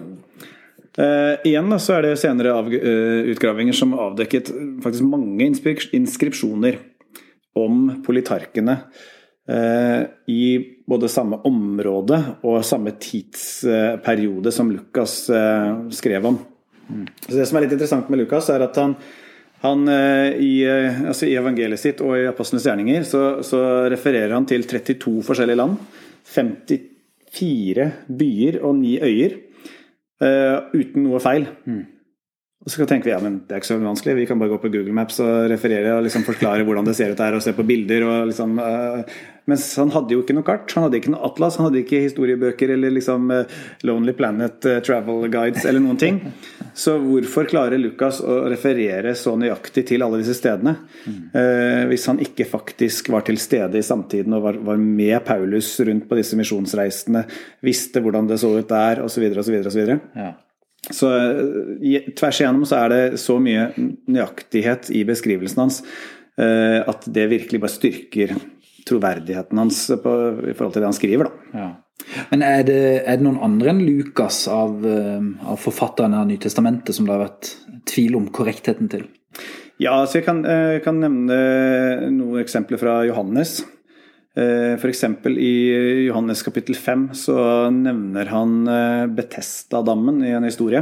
Uh, 0.93 1.39
igjen 1.47 1.73
så 1.81 1.95
er 1.97 2.05
det 2.05 2.19
senere 2.21 2.53
av, 2.53 2.67
uh, 2.69 3.21
utgravinger 3.33 3.73
som 3.73 3.95
avdekket 3.97 4.51
faktisk 4.83 5.07
mange 5.09 5.47
inskripsjoner 5.49 6.77
om 7.57 7.87
politarkene 8.05 8.77
uh, 9.49 10.01
i 10.29 10.43
både 10.85 11.09
samme 11.09 11.39
område 11.49 12.19
og 12.45 12.61
samme 12.67 12.93
tidsperiode 13.01 14.53
som 14.53 14.69
Lukas 14.73 15.17
skrev 15.95 16.29
om. 16.29 16.37
Mm. 16.89 17.05
Så 17.25 17.35
Det 17.39 17.47
som 17.47 17.57
er 17.57 17.65
litt 17.65 17.77
interessant 17.77 18.09
med 18.11 18.19
Lukas, 18.19 18.51
er 18.51 18.65
at 18.67 18.77
han 18.77 18.97
han, 19.63 19.87
eh, 19.87 20.33
i, 20.43 20.63
eh, 20.67 21.03
altså 21.07 21.27
I 21.29 21.37
evangeliet 21.39 21.79
sitt 21.79 22.01
og 22.03 22.17
i 22.19 22.27
apostlenes 22.27 22.65
gjerninger 22.67 23.05
så, 23.07 23.21
så, 23.47 23.61
refererer 23.93 24.33
han 24.35 24.47
til 24.49 24.65
32 24.67 25.21
forskjellige 25.23 25.55
land. 25.55 25.77
54 26.27 27.85
byer 28.11 28.59
og 28.59 28.75
9 28.81 28.97
øyer. 29.07 29.37
Uh, 30.23 30.59
uten 30.71 31.03
noe 31.03 31.19
feil. 31.19 31.49
Mm. 31.67 31.87
Og 32.63 32.71
så 32.71 32.85
tenker 32.87 33.09
vi 33.09 33.11
ja, 33.11 33.19
men 33.19 33.41
det 33.43 33.57
er 33.57 33.59
ikke 33.59 33.73
så 33.73 33.75
vanskelig, 33.81 34.15
vi 34.21 34.25
kan 34.29 34.39
bare 34.39 34.53
gå 34.53 34.57
på 34.63 34.69
Google 34.71 34.95
Maps 34.95 35.17
og 35.19 35.49
referere 35.51 35.97
og 35.97 36.05
liksom 36.05 36.23
forklare 36.23 36.63
hvordan 36.63 36.87
det 36.87 36.95
ser 36.95 37.11
ut 37.11 37.19
der, 37.19 37.35
og 37.35 37.43
se 37.43 37.51
på 37.55 37.65
bilder. 37.67 38.05
og 38.07 38.29
liksom, 38.29 38.53
uh, 38.55 39.01
Mens 39.51 39.65
han 39.75 39.89
hadde 39.91 40.15
jo 40.15 40.21
ikke 40.23 40.35
noe 40.37 40.47
kart, 40.47 40.71
han 40.71 40.85
hadde 40.85 41.01
ikke 41.01 41.11
noe 41.11 41.25
atlas, 41.27 41.57
han 41.59 41.67
hadde 41.67 41.81
ikke 41.81 41.99
historiebøker 42.05 42.71
eller 42.77 42.93
liksom 42.95 43.25
uh, 43.35 43.57
Lonely 43.83 44.13
Planet 44.15 44.69
uh, 44.69 44.77
Travel 44.85 45.27
Guides 45.33 45.65
eller 45.67 45.83
noen 45.83 45.99
ting. 45.99 46.21
Så 46.71 46.95
hvorfor 47.03 47.49
klarer 47.51 47.81
Lukas 47.81 48.21
å 48.23 48.39
referere 48.47 49.11
så 49.19 49.35
nøyaktig 49.35 49.83
til 49.91 50.05
alle 50.05 50.21
disse 50.23 50.37
stedene? 50.39 50.77
hvis 51.89 52.05
han 52.07 52.19
ikke 52.23 52.45
faktisk 52.47 53.09
var 53.11 53.25
til 53.27 53.37
stede 53.41 53.77
i 53.79 53.85
samtiden 53.85 54.33
og 54.37 54.45
var, 54.45 54.57
var 54.71 54.79
med 54.79 55.17
Paulus 55.25 55.73
rundt 55.85 56.07
på 56.07 56.17
disse 56.17 56.37
misjonsreisene, 56.39 57.25
visste 57.65 58.01
hvordan 58.03 58.29
det 58.29 58.39
så 58.41 58.53
ut 58.55 58.69
der, 58.69 59.03
osv., 59.03 59.27
osv., 59.43 59.59
osv. 59.67 59.93
Så 60.93 61.09
eh, 61.17 62.09
tvers 62.17 62.41
igjennom 62.41 62.65
så 62.69 62.83
er 62.83 62.93
det 62.93 63.21
så 63.21 63.37
mye 63.41 63.69
nøyaktighet 63.77 64.91
i 64.93 65.03
beskrivelsen 65.07 65.63
hans 65.65 65.79
eh, 66.37 66.79
at 66.85 67.07
det 67.13 67.29
virkelig 67.31 67.61
bare 67.63 67.73
styrker 67.73 68.35
troverdigheten 68.87 69.61
hans 69.61 69.85
på, 70.03 70.13
i 70.51 70.53
forhold 70.53 70.75
til 70.75 70.83
det 70.83 70.89
han 70.91 70.97
skriver. 70.97 71.29
Da. 71.29 71.59
Ja. 71.59 71.69
Men 72.33 72.43
er 72.45 72.63
det, 72.67 72.79
er 73.05 73.17
det, 73.17 73.25
noen 73.25 73.41
andre 73.45 73.71
enn 73.71 73.83
Lukas 73.85 74.43
av, 74.51 74.79
eh, 74.85 75.27
av 75.49 75.59
forfatterne 75.61 76.21
av 76.21 76.29
Nytestamentet 76.29 76.95
som 76.95 77.07
det 77.07 77.15
har 77.15 77.25
vært 77.25 77.53
tvil 77.89 78.19
om 78.19 78.29
korrektheten 78.33 78.91
til? 78.91 79.07
Ja, 79.81 79.95
så 80.05 80.19
jeg 80.19 80.27
kan, 80.27 80.43
kan 80.85 80.99
nevne 81.01 81.37
noen 82.13 82.43
eksempler 82.43 82.77
fra 82.79 82.99
Johannes. 83.07 83.63
Eh, 84.33 84.73
F.eks. 84.73 85.03
i 85.37 85.53
Johannes 86.07 86.41
kapittel 86.41 86.75
5 86.75 87.09
så 87.13 87.37
nevner 87.69 88.31
han 88.33 88.65
eh, 88.65 89.05
Betesta-dammen 89.13 90.23
i 90.25 90.33
en 90.33 90.47
historie. 90.47 90.81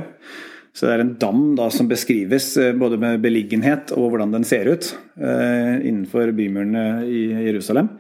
Så 0.72 0.88
det 0.88 0.94
er 0.94 1.04
en 1.04 1.16
dam 1.20 1.42
da 1.60 1.68
som 1.74 1.90
beskrives 1.92 2.54
eh, 2.56 2.72
både 2.72 3.00
med 3.02 3.20
beliggenhet 3.24 3.92
og 3.98 4.14
hvordan 4.14 4.32
den 4.38 4.48
ser 4.48 4.72
ut 4.72 4.94
innenfor 5.22 6.32
bymurene 6.34 7.04
i 7.06 7.26
Jerusalem. 7.50 7.92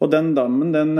Og 0.00 0.10
den 0.10 0.32
dammen 0.34 0.72
den 0.72 0.96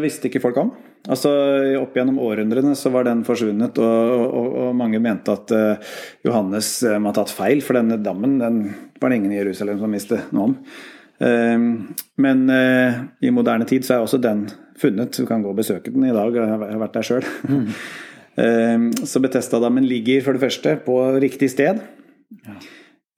visste 0.00 0.30
ikke 0.30 0.40
folk 0.42 0.56
om. 0.58 0.72
Altså 1.08 1.30
Opp 1.78 1.94
gjennom 1.94 2.18
århundrene 2.22 2.72
så 2.78 2.90
var 2.94 3.06
den 3.06 3.20
forsvunnet, 3.26 3.78
og, 3.78 4.24
og, 4.26 4.48
og 4.64 4.76
mange 4.78 4.98
mente 5.02 5.34
at 5.34 5.52
Johannes 6.26 6.72
må 6.98 7.12
ha 7.12 7.16
tatt 7.20 7.34
feil, 7.34 7.62
for 7.62 7.78
denne 7.78 8.00
dammen 8.02 8.38
den 8.40 8.60
var 8.98 9.12
det 9.12 9.20
ingen 9.20 9.34
i 9.36 9.38
Jerusalem 9.38 9.82
som 9.82 9.94
visste 9.94 10.22
noe 10.32 10.48
om. 10.48 10.56
Ehm, 11.24 11.94
men 12.22 12.50
eh, 12.50 12.98
i 13.26 13.32
moderne 13.34 13.66
tid 13.68 13.86
så 13.86 13.96
er 13.96 14.04
også 14.04 14.20
den 14.22 14.46
funnet. 14.78 15.16
Du 15.16 15.26
kan 15.26 15.42
gå 15.42 15.50
og 15.52 15.58
besøke 15.58 15.92
den 15.94 16.06
i 16.06 16.14
dag, 16.14 16.34
jeg 16.34 16.50
har 16.54 16.82
vært 16.84 16.98
der 16.98 17.08
sjøl. 17.08 17.32
Mm. 17.48 17.64
Ehm, 18.38 18.92
så 19.02 19.18
Betestadammen 19.18 19.82
ligger 19.82 20.20
for 20.22 20.36
det 20.36 20.44
første 20.44 20.76
på 20.84 20.94
riktig 21.18 21.48
sted. 21.50 21.80
Ja. 22.46 22.52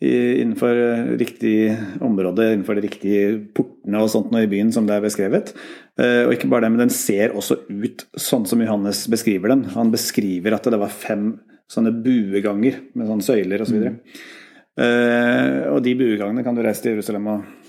Innenfor 0.00 0.78
riktig 1.20 1.74
område, 2.00 2.46
innenfor 2.54 2.78
de 2.78 2.86
riktige 2.86 3.34
portene 3.52 4.00
og 4.00 4.08
sånt 4.08 4.32
i 4.40 4.46
byen 4.48 4.72
som 4.72 4.88
det 4.88 4.96
er 4.96 5.04
beskrevet. 5.04 5.52
Eh, 6.00 6.22
og 6.24 6.32
ikke 6.32 6.48
bare 6.48 6.64
det, 6.64 6.70
men 6.72 6.86
den 6.86 6.94
ser 6.94 7.36
også 7.36 7.58
ut 7.68 8.06
sånn 8.16 8.48
som 8.48 8.64
Johannes 8.64 9.02
beskriver 9.12 9.52
den. 9.52 9.66
Han 9.74 9.92
beskriver 9.92 10.56
at 10.56 10.70
det 10.72 10.80
var 10.80 10.96
fem 11.04 11.34
sånne 11.68 11.92
bueganger 12.00 12.80
med 12.96 13.12
sånne 13.12 13.28
søyler 13.28 13.66
osv. 13.66 13.76
Og, 13.76 13.84
så 13.84 14.88
mm. 14.88 15.68
og 15.74 15.84
de 15.84 15.98
buegangene 16.00 16.48
kan 16.48 16.56
du 16.56 16.64
reise 16.64 16.86
til 16.86 16.96
Jerusalem 16.96 17.28
og 17.34 17.59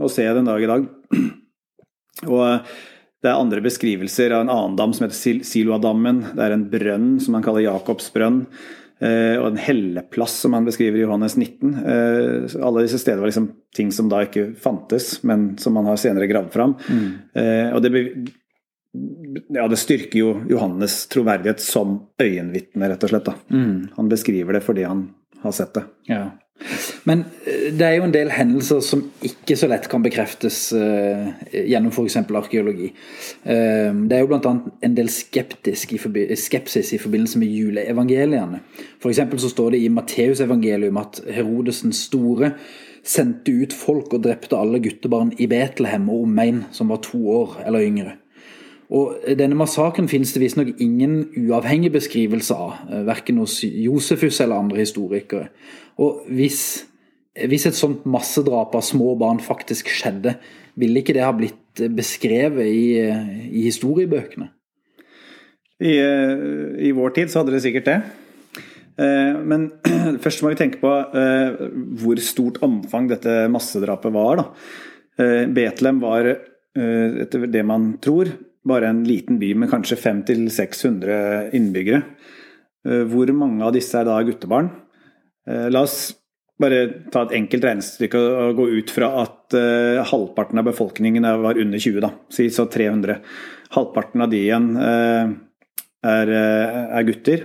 å 0.00 0.10
se 0.12 0.26
den 0.26 0.48
dag 0.48 0.62
i 0.62 0.70
dag. 0.70 0.86
Og 2.30 2.42
eh, 2.46 2.72
det 3.24 3.30
er 3.30 3.40
andre 3.40 3.62
beskrivelser 3.64 4.34
av 4.36 4.44
en 4.44 4.52
annen 4.52 4.78
dam 4.78 4.92
som 4.94 5.06
heter 5.06 5.44
Siloadammen. 5.46 6.22
Det 6.36 6.44
er 6.44 6.54
en 6.54 6.66
brønn 6.70 7.14
som 7.22 7.36
man 7.36 7.44
kaller 7.44 7.64
Jakobsbrønn. 7.66 8.42
Eh, 8.96 9.34
og 9.36 9.50
en 9.50 9.60
helleplass 9.60 10.38
som 10.44 10.54
han 10.56 10.64
beskriver 10.68 11.00
i 11.00 11.04
Johannes 11.04 11.36
19. 11.36 11.74
Eh, 11.80 12.56
alle 12.64 12.86
disse 12.86 13.00
stedene 13.02 13.24
var 13.24 13.32
liksom 13.32 13.50
ting 13.76 13.90
som 13.92 14.08
da 14.12 14.22
ikke 14.24 14.50
fantes, 14.60 15.18
men 15.28 15.50
som 15.60 15.76
man 15.76 15.88
har 15.90 16.00
senere 16.00 16.28
gravd 16.30 16.52
fram. 16.54 16.76
Mm. 16.88 17.08
og 17.76 17.82
det, 17.84 17.90
ja, 19.52 19.66
det 19.68 19.76
styrker 19.80 20.18
jo 20.20 20.30
Johannes' 20.48 21.02
troverdighet 21.12 21.60
som 21.60 21.98
øyenvitne, 22.22 22.88
rett 22.88 23.04
og 23.04 23.12
slett. 23.12 23.28
Mm. 23.52 23.76
Han 23.98 24.08
beskriver 24.12 24.56
det 24.56 24.64
fordi 24.64 24.86
han 24.88 25.08
har 25.42 25.52
sett 25.52 25.74
det. 25.76 25.84
Ja. 26.08 26.22
Men 27.06 27.24
eh, 27.44 27.68
det 27.76 27.86
er 27.86 27.96
jo 27.98 28.06
en 28.06 28.14
del 28.14 28.30
hendelser 28.34 28.80
som 28.84 29.04
ikke 29.26 29.56
så 29.58 29.68
lett 29.70 29.86
kan 29.92 30.04
bekreftes 30.04 30.58
uh, 30.74 31.28
gjennom 31.52 31.92
f.eks. 31.92 32.18
arkeologi. 32.24 32.90
Uh, 33.44 33.92
det 34.08 34.16
er 34.16 34.24
jo 34.24 34.30
bl.a. 34.32 34.54
en 34.88 34.96
del 34.96 35.10
i 35.10 36.40
skepsis 36.40 36.94
i 36.96 37.00
forbindelse 37.02 37.42
med 37.42 37.52
juleevangeliene. 37.52 38.62
F.eks. 38.98 39.22
så 39.44 39.52
står 39.52 39.76
det 39.76 39.84
i 39.84 39.92
Matteusevangelium 39.92 41.00
at 41.02 41.22
Herodes 41.30 41.84
den 41.86 41.94
store 41.96 42.54
sendte 43.06 43.54
ut 43.54 43.74
folk 43.76 44.16
og 44.16 44.24
drepte 44.24 44.58
alle 44.58 44.80
guttebarn 44.82 45.30
i 45.38 45.46
Betlehem 45.50 46.08
og 46.10 46.24
omegn 46.26 46.64
som 46.74 46.90
var 46.90 47.04
to 47.06 47.20
år 47.30 47.60
eller 47.66 47.86
yngre. 47.86 48.16
Og 48.94 49.24
Denne 49.38 49.58
massakren 49.58 50.06
finnes 50.10 50.30
det 50.34 50.44
visstnok 50.44 50.76
ingen 50.82 51.24
uavhengig 51.34 51.90
beskrivelse 51.96 52.54
av, 52.54 52.84
verken 53.08 53.40
hos 53.42 53.58
Josefus 53.64 54.38
eller 54.44 54.62
andre 54.62 54.84
historikere. 54.84 55.48
Og 55.98 56.26
hvis, 56.30 56.60
hvis 57.50 57.66
et 57.66 57.78
sånt 57.78 58.04
massedrap 58.06 58.76
av 58.78 58.84
små 58.86 59.16
barn 59.18 59.42
faktisk 59.42 59.90
skjedde, 59.90 60.36
ville 60.78 61.02
ikke 61.02 61.16
det 61.16 61.24
ha 61.24 61.32
blitt 61.34 61.82
beskrevet 61.96 62.68
i, 62.68 62.86
i 63.50 63.64
historiebøkene? 63.66 64.52
I, 65.82 65.96
I, 66.88 66.92
vår 66.96 67.12
tid 67.16 67.32
så 67.32 67.42
hadde 67.42 67.52
det 67.56 67.64
sikkert 67.66 67.90
det. 67.90 67.98
Eh, 68.96 69.38
men 69.44 69.68
først 70.24 70.42
må 70.42 70.52
vi 70.52 70.60
tenke 70.60 70.80
på 70.80 70.90
eh, 71.20 71.64
hvor 72.00 72.20
stort 72.24 72.60
omfang 72.64 73.10
dette 73.10 73.44
massedrapet 73.52 74.14
var. 74.14 74.40
Da. 74.40 74.46
Eh, 75.20 75.42
Betlehem 75.52 76.00
var, 76.04 76.30
etter 76.76 77.46
det 77.48 77.62
man 77.64 77.94
tror, 78.04 78.28
bare 78.66 78.90
en 78.90 79.04
liten 79.06 79.38
by 79.40 79.52
med 79.62 79.70
kanskje 79.70 79.98
500-600 80.00 81.54
innbyggere. 81.56 82.02
Hvor 83.10 83.30
mange 83.34 83.64
av 83.66 83.72
disse 83.74 83.98
er 83.98 84.06
da 84.06 84.20
guttebarn? 84.22 84.68
Eh, 85.46 85.68
la 85.70 85.82
oss 85.86 86.14
bare 86.58 86.80
ta 87.12 87.26
et 87.26 87.34
enkelt 87.36 87.66
regnestykke 87.66 88.20
og 88.20 88.56
gå 88.58 88.66
ut 88.78 88.92
fra 88.94 89.10
at 89.20 89.52
uh, 89.52 90.00
halvparten 90.08 90.56
av 90.56 90.64
befolkningen 90.70 91.26
var 91.42 91.60
under 91.60 91.82
20, 91.82 92.00
da. 92.00 92.10
Si 92.32 92.46
så 92.50 92.64
300. 92.72 93.18
Halvparten 93.76 94.24
av 94.24 94.30
de 94.32 94.40
igjen 94.40 94.70
er, 94.80 96.32
er, 96.32 97.04
gutter. 97.04 97.44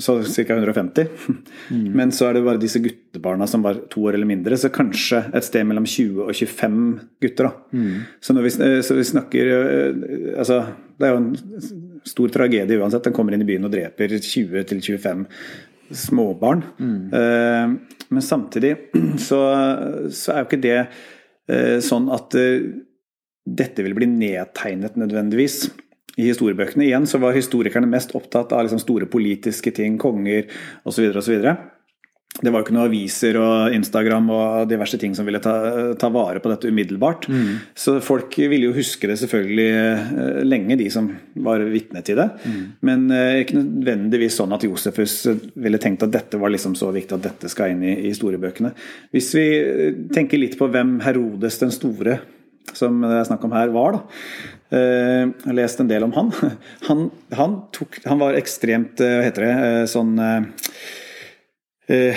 Så 0.00 0.16
ca. 0.24 0.54
150. 0.54 1.06
Mm. 1.70 1.92
Men 1.96 2.12
så 2.12 2.28
er 2.28 2.36
det 2.36 2.44
bare 2.46 2.60
disse 2.60 2.80
guttebarna 2.82 3.46
som 3.50 3.64
var 3.64 3.82
to 3.92 4.06
år 4.08 4.16
eller 4.16 4.28
mindre, 4.28 4.56
så 4.58 4.70
kanskje 4.72 5.22
et 5.36 5.46
sted 5.46 5.66
mellom 5.68 5.86
20 5.88 6.24
og 6.24 6.32
25 6.34 6.78
gutter. 7.22 7.48
da. 7.48 7.76
Mm. 7.76 8.06
Så 8.20 8.36
når 8.36 8.46
vi, 8.46 8.52
så 8.86 8.96
vi 8.96 9.06
snakker 9.06 9.50
Altså, 10.40 10.62
det 10.98 11.08
er 11.08 11.14
jo 11.14 11.20
en 11.20 12.04
stor 12.08 12.32
tragedie 12.32 12.80
uansett. 12.80 13.04
Den 13.04 13.16
kommer 13.16 13.36
inn 13.36 13.44
i 13.44 13.48
byen 13.48 13.68
og 13.68 13.74
dreper 13.74 14.16
20-25 14.16 15.26
småbarn. 16.00 16.64
Mm. 16.78 16.98
Uh, 17.12 18.04
men 18.10 18.24
samtidig 18.24 18.76
så, 19.28 19.40
så, 20.08 20.32
er 20.32 20.42
jo 20.42 20.48
ikke 20.48 20.64
det 20.64 20.80
sånn 21.82 22.04
at 22.14 22.34
dette 23.50 23.82
vil 23.82 23.96
bli 23.96 24.06
nedtegnet 24.06 24.94
nødvendigvis 25.00 25.64
i 26.16 26.26
historiebøkene. 26.26 26.86
Igjen 26.88 27.06
så 27.06 27.20
var 27.22 27.36
historikerne 27.36 27.90
mest 27.90 28.14
opptatt 28.18 28.54
av 28.56 28.64
liksom 28.66 28.82
store 28.82 29.06
politiske 29.10 29.72
ting, 29.76 29.98
konger 30.00 30.50
osv. 30.88 31.10
osv 31.20 31.36
det 32.40 32.48
var 32.48 32.62
jo 32.62 32.64
ikke 32.64 32.74
noen 32.76 32.88
aviser 32.88 33.36
og 33.40 33.74
Instagram 33.74 34.28
og 34.32 34.68
diverse 34.70 34.96
ting 35.00 35.12
som 35.16 35.26
ville 35.28 35.42
ta, 35.42 35.52
ta 35.98 36.08
vare 36.14 36.40
på 36.40 36.48
dette 36.48 36.70
umiddelbart. 36.70 37.26
Mm. 37.28 37.50
Så 37.76 37.96
folk 38.04 38.36
ville 38.38 38.70
jo 38.70 38.76
huske 38.76 39.10
det 39.10 39.18
selvfølgelig 39.20 39.66
uh, 39.74 40.38
lenge, 40.46 40.78
de 40.80 40.86
som 40.94 41.10
var 41.44 41.64
vitne 41.68 42.04
til 42.06 42.20
det. 42.22 42.28
Mm. 42.46 42.62
Men 42.86 43.04
uh, 43.12 43.42
ikke 43.42 43.58
nødvendigvis 43.58 44.38
sånn 44.40 44.54
at 44.56 44.64
Josefus 44.64 45.18
ville 45.52 45.82
tenkt 45.82 46.06
at 46.06 46.14
dette 46.14 46.40
var 46.40 46.54
liksom 46.54 46.78
så 46.78 46.92
viktig 46.94 47.18
at 47.18 47.26
dette 47.28 47.50
skal 47.52 47.74
inn 47.74 47.84
i, 47.84 47.96
i 48.06 48.12
historiebøkene. 48.14 48.72
Hvis 49.12 49.34
vi 49.36 49.46
tenker 50.14 50.40
litt 50.40 50.56
på 50.60 50.70
hvem 50.70 51.00
Herodes 51.04 51.60
den 51.60 51.74
store, 51.74 52.22
som 52.80 53.04
det 53.04 53.18
er 53.18 53.28
snakk 53.28 53.44
om 53.46 53.54
her, 53.56 53.70
var, 53.76 53.98
da. 53.98 54.24
Uh, 54.70 55.26
jeg 55.26 55.48
har 55.48 55.56
lest 55.58 55.80
en 55.82 55.90
del 55.90 56.06
om 56.06 56.16
han. 56.16 56.32
Han, 56.88 57.06
han, 57.34 57.60
tok, 57.74 58.00
han 58.06 58.20
var 58.22 58.38
ekstremt, 58.38 58.98
hva 59.02 59.24
heter 59.26 59.46
det, 59.46 59.54
sånn 59.90 60.16
Eh, 61.90 62.14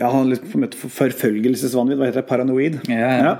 ja, 0.00 0.08
han 0.08 0.32
møtte 0.56 0.78
forfølgelsesvanvidd, 0.80 2.00
hva 2.00 2.08
heter 2.08 2.22
det, 2.22 2.28
paranoid. 2.30 2.80
Ja, 2.88 3.00
ja. 3.02 3.16
ja. 3.26 3.32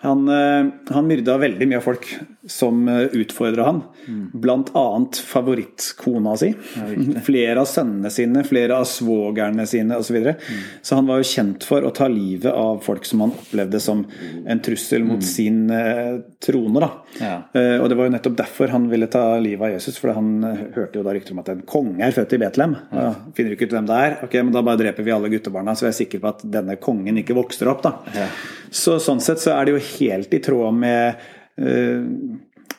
Han, 0.00 0.28
eh, 0.28 0.66
han 0.94 1.06
myrda 1.10 1.34
veldig 1.42 1.66
mye 1.66 1.80
av 1.80 1.86
folk 1.88 2.06
som 2.46 2.88
eh, 2.88 3.00
utfordra 3.18 3.64
han. 3.64 3.80
Mm. 4.06 4.30
Blant 4.32 4.70
annet 4.78 5.18
favorittkona 5.26 6.36
si. 6.38 6.52
Ja, 6.76 6.86
flere 7.26 7.64
av 7.64 7.66
sønnene 7.66 8.10
sine, 8.14 8.44
flere 8.46 8.76
av 8.78 8.86
svogerne 8.86 9.66
sine 9.66 9.98
osv. 9.98 10.06
Så, 10.08 10.14
videre. 10.14 10.36
mm. 10.38 10.60
så 10.82 11.00
han 11.00 11.10
var 11.10 11.18
jo 11.18 11.26
kjent 11.28 11.66
for 11.66 11.84
å 11.84 11.90
ta 11.94 12.06
livet 12.08 12.52
av 12.52 12.78
folk 12.86 13.04
som 13.04 13.24
han 13.26 13.34
opplevde 13.34 13.80
som 13.82 14.04
en 14.46 14.62
trussel 14.64 15.02
mot 15.04 15.18
mm. 15.18 15.26
sin 15.26 15.58
eh, 15.74 16.20
trone. 16.46 16.84
Da. 16.84 16.90
Ja. 17.18 17.34
Eh, 17.58 17.74
og 17.82 17.90
det 17.90 17.98
var 17.98 18.08
jo 18.08 18.14
nettopp 18.14 18.38
derfor 18.38 18.72
han 18.72 18.86
ville 18.92 19.10
ta 19.10 19.24
livet 19.42 19.66
av 19.66 19.74
Jesus, 19.74 19.98
for 19.98 20.14
han 20.14 20.30
eh, 20.46 20.62
hørte 20.78 21.02
jo 21.02 21.04
da 21.08 21.16
rykter 21.16 21.34
om 21.34 21.42
at 21.42 21.50
en 21.52 21.66
konge 21.66 22.06
er 22.06 22.14
født 22.14 22.38
i 22.38 22.40
Betlehem. 22.44 22.78
Ja. 22.94 23.10
Finner 23.34 23.58
ikke 23.58 23.66
ut 23.66 23.74
hvem 23.74 23.90
det 23.90 23.98
er, 24.06 24.16
ok, 24.28 24.38
men 24.44 24.54
da 24.54 24.62
bare 24.62 24.82
dreper 24.84 25.10
vi 25.10 25.16
alle 25.16 25.32
guttebarna, 25.34 25.74
så 25.74 25.88
jeg 25.88 25.96
er 25.96 26.00
sikker 26.04 26.22
på 26.22 26.30
at 26.30 26.46
denne 26.46 26.78
kongen 26.78 27.18
ikke 27.18 27.36
vokser 27.38 27.74
opp. 27.74 27.82
da. 27.82 28.28
Så 28.70 28.98
sånn 29.02 29.20
sett 29.24 29.42
så 29.42 29.54
er 29.56 29.66
det 29.66 29.74
jo 29.74 29.84
helt 29.96 30.34
i 30.34 30.42
tråd 30.44 30.78
med 30.84 31.24
uh, 31.58 32.04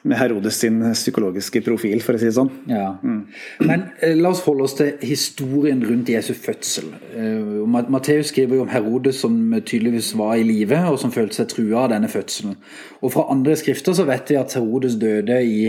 med 0.02 0.18
Herodes 0.18 0.56
sin 0.56 0.80
psykologiske 0.94 1.62
profil, 1.66 2.00
for 2.04 2.16
å 2.16 2.20
si 2.22 2.30
det 2.30 2.36
sånn. 2.38 2.50
Ja. 2.72 2.94
Mm. 3.04 3.20
Men 3.68 3.84
eh, 4.00 4.16
la 4.16 4.32
oss 4.32 4.44
holde 4.46 4.66
oss 4.66 4.78
til 4.80 4.94
historien 5.04 5.82
rundt 5.84 6.12
Jesu 6.12 6.32
fødsel. 6.38 6.88
Eh, 7.12 7.66
Matteus 7.68 8.32
skriver 8.32 8.60
jo 8.60 8.64
om 8.64 8.72
Herodes 8.72 9.20
som 9.26 9.36
tydeligvis 9.58 10.14
var 10.20 10.38
i 10.40 10.48
live, 10.48 10.80
og 10.88 11.00
som 11.02 11.14
følte 11.14 11.42
seg 11.42 11.52
trua 11.52 11.84
av 11.84 11.92
denne 11.96 12.12
fødselen. 12.12 12.56
Og 13.04 13.14
fra 13.16 13.28
andre 13.34 13.58
skrifter 13.60 13.98
så 13.98 14.08
vet 14.08 14.32
vi 14.32 14.40
at 14.40 14.56
Herodes 14.56 14.96
døde 15.02 15.42
i, 15.44 15.60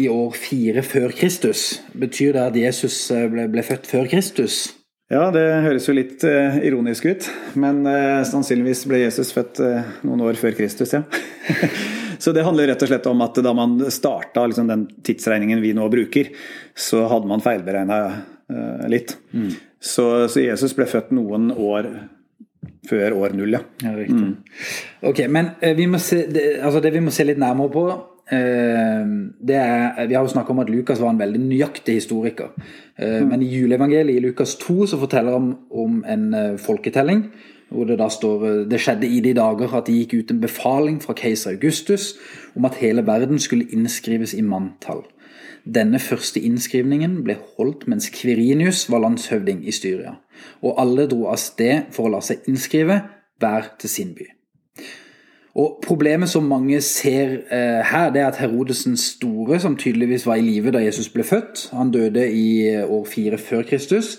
i 0.00 0.08
år 0.12 0.32
fire 0.40 0.84
før 0.86 1.12
Kristus. 1.16 1.68
Betyr 1.92 2.36
det 2.38 2.46
at 2.46 2.60
Jesus 2.62 2.98
ble, 3.12 3.48
ble 3.52 3.66
født 3.66 3.88
før 3.90 4.08
Kristus? 4.08 4.64
Ja, 5.06 5.28
det 5.30 5.44
høres 5.62 5.84
jo 5.86 5.94
litt 5.94 6.24
eh, 6.26 6.56
ironisk 6.66 7.04
ut, 7.06 7.28
men 7.54 7.84
eh, 7.86 8.24
sannsynligvis 8.26 8.80
ble 8.90 9.04
Jesus 9.04 9.30
født 9.36 9.60
eh, 9.62 9.92
noen 10.02 10.24
år 10.26 10.38
før 10.40 10.56
Kristus, 10.58 10.96
ja. 10.96 11.04
så 12.22 12.34
det 12.34 12.42
handler 12.42 12.72
rett 12.72 12.82
og 12.82 12.90
slett 12.90 13.06
om 13.06 13.22
at 13.22 13.38
da 13.46 13.52
man 13.54 13.78
starta 13.94 14.48
liksom, 14.50 14.66
den 14.66 14.82
tidsregningen 15.06 15.62
vi 15.62 15.70
nå 15.78 15.86
bruker, 15.92 16.32
så 16.74 17.04
hadde 17.12 17.30
man 17.30 17.44
feilberegna 17.44 18.00
litt. 18.90 19.16
Mm. 19.34 19.48
Så, 19.82 20.04
så, 20.30 20.38
Jesus 20.42 20.74
ble 20.74 20.86
født 20.90 21.08
noen 21.14 21.48
år 21.50 21.88
før 22.86 23.16
år 23.18 23.34
null, 23.34 23.56
ja. 23.58 23.62
ja 23.82 23.94
riktig. 23.94 24.20
Mm. 24.22 25.06
Ok, 25.10 25.22
men 25.30 25.54
vi 25.78 25.86
se, 26.02 26.20
det, 26.30 26.44
altså 26.62 26.82
det 26.82 26.94
vi 26.94 27.02
må 27.02 27.14
se 27.14 27.26
litt 27.26 27.42
nærmere 27.42 27.74
på 27.74 27.86
er, 28.34 30.06
vi 30.06 30.14
har 30.14 30.22
jo 30.22 30.32
snakka 30.32 30.50
om 30.50 30.62
at 30.64 30.70
Lukas 30.70 31.00
var 31.00 31.12
en 31.12 31.20
veldig 31.20 31.40
nøyaktig 31.40 31.94
historiker. 32.00 32.54
Ehm, 32.98 33.22
mm. 33.22 33.28
Men 33.28 33.42
i 33.42 33.50
juleevangeliet 33.52 34.16
i 34.16 34.24
Lukas 34.24 34.56
2 34.56 34.86
så 34.86 34.98
forteller 34.98 35.32
han 35.32 35.52
om 35.70 36.04
en 36.08 36.34
eh, 36.34 36.58
folketelling. 36.58 37.26
Hvor 37.68 37.84
det 37.84 37.98
da 37.98 38.08
står 38.08 38.46
eh, 38.46 38.68
Det 38.70 38.80
skjedde 38.80 39.06
i 39.06 39.20
de 39.20 39.34
dager 39.34 39.74
at 39.74 39.86
det 39.86 39.94
gikk 39.94 40.14
ut 40.14 40.30
en 40.30 40.40
befaling 40.40 41.00
fra 41.02 41.14
keiser 41.14 41.54
Augustus 41.54 42.14
om 42.56 42.64
at 42.64 42.78
hele 42.82 43.06
verden 43.06 43.38
skulle 43.38 43.66
innskrives 43.70 44.34
i 44.34 44.42
manntall. 44.42 45.04
Denne 45.66 45.98
første 45.98 46.40
innskrivningen 46.40 47.24
ble 47.26 47.34
holdt 47.56 47.88
mens 47.90 48.06
Kvirinius 48.14 48.84
var 48.90 49.02
landshøvding 49.02 49.64
i 49.66 49.74
Styria. 49.74 50.14
Og 50.62 50.78
alle 50.78 51.08
dro 51.10 51.26
av 51.26 51.40
sted 51.42 51.90
for 51.90 52.06
å 52.06 52.14
la 52.14 52.22
seg 52.22 52.46
innskrive, 52.46 53.00
hver 53.42 53.72
til 53.80 53.90
sin 53.90 54.14
by. 54.16 54.30
Og 55.56 55.78
Problemet 55.86 56.28
som 56.28 56.44
mange 56.44 56.80
ser 56.84 57.38
eh, 57.48 57.80
her, 57.88 58.10
det 58.12 58.20
er 58.20 58.26
at 58.28 58.36
Herodesen 58.42 58.96
store, 59.00 59.60
som 59.60 59.76
tydeligvis 59.76 60.26
var 60.28 60.36
i 60.36 60.44
live 60.44 60.74
da 60.74 60.82
Jesus 60.84 61.08
ble 61.08 61.24
født, 61.24 61.70
han 61.72 61.90
døde 61.94 62.26
i 62.28 62.66
eh, 62.68 62.84
år 62.84 63.06
fire 63.08 63.38
før 63.40 63.62
Kristus. 63.64 64.18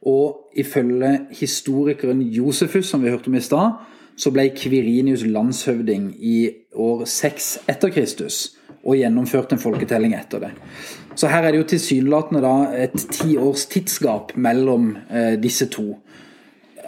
Og 0.00 0.48
ifølge 0.56 1.18
historikeren 1.36 2.22
Josefus, 2.22 2.86
som 2.86 3.04
vi 3.04 3.12
hørte 3.12 3.28
om 3.28 3.36
i 3.36 3.44
stad, 3.44 3.76
så 4.16 4.32
ble 4.32 4.48
Kvirinius 4.56 5.26
landshøvding 5.28 6.14
i 6.16 6.38
år 6.72 7.04
seks 7.04 7.58
etter 7.68 7.92
Kristus 7.92 8.56
og 8.80 8.96
gjennomførte 8.96 9.56
en 9.56 9.60
folketelling 9.60 10.14
etter 10.16 10.46
det. 10.46 10.50
Så 11.18 11.28
her 11.28 11.44
er 11.44 11.52
det 11.52 11.60
jo 11.60 11.68
tilsynelatende 11.74 12.52
et 12.80 12.96
ti 13.12 13.36
års 13.36 13.66
tidsgap 13.68 14.32
mellom 14.40 14.94
eh, 15.10 15.36
disse 15.40 15.68
to. 15.72 15.98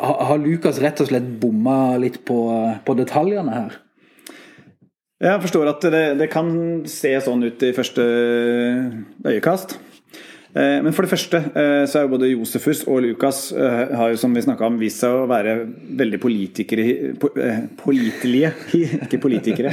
Har 0.01 0.41
Lukas 0.41 0.81
rett 0.81 1.03
og 1.05 1.11
slett 1.11 1.27
bomma 1.41 1.99
litt 2.01 2.23
på, 2.27 2.39
på, 2.87 2.95
detaljene 2.97 3.53
her? 3.55 3.82
Jeg 5.23 5.39
forstår 5.45 5.69
at 5.71 5.85
det, 5.95 6.03
det, 6.19 6.27
kan 6.33 6.49
se 6.91 7.15
sånn 7.23 7.47
ut 7.47 7.63
i 7.63 7.75
første 7.77 8.05
øyekast. 9.23 9.77
Eh, 10.53 10.83
men 10.85 10.93
for 10.93 11.07
det 11.07 11.13
første 11.15 11.39
eh, 11.39 11.85
så 11.89 12.01
er 12.01 12.03
jo 12.05 12.11
både 12.13 12.29
Josefus 12.29 12.83
og 12.85 12.99
Lukas 13.07 13.39
eh, 13.57 13.95
har 13.97 14.11
jo 14.13 14.19
som 14.21 14.35
vi 14.37 14.43
om 14.53 14.75
vist 14.81 15.01
seg 15.01 15.15
å 15.23 15.29
være 15.31 15.55
veldig 16.03 16.21
politikere 16.21 16.85
Pålitelige. 17.79 18.51
Ikke 19.07 19.23
politikere. 19.23 19.73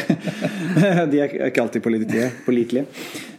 De 1.12 1.20
er 1.20 1.36
ikke 1.50 1.66
alltid 1.66 1.84
pålitelige. 1.84 2.86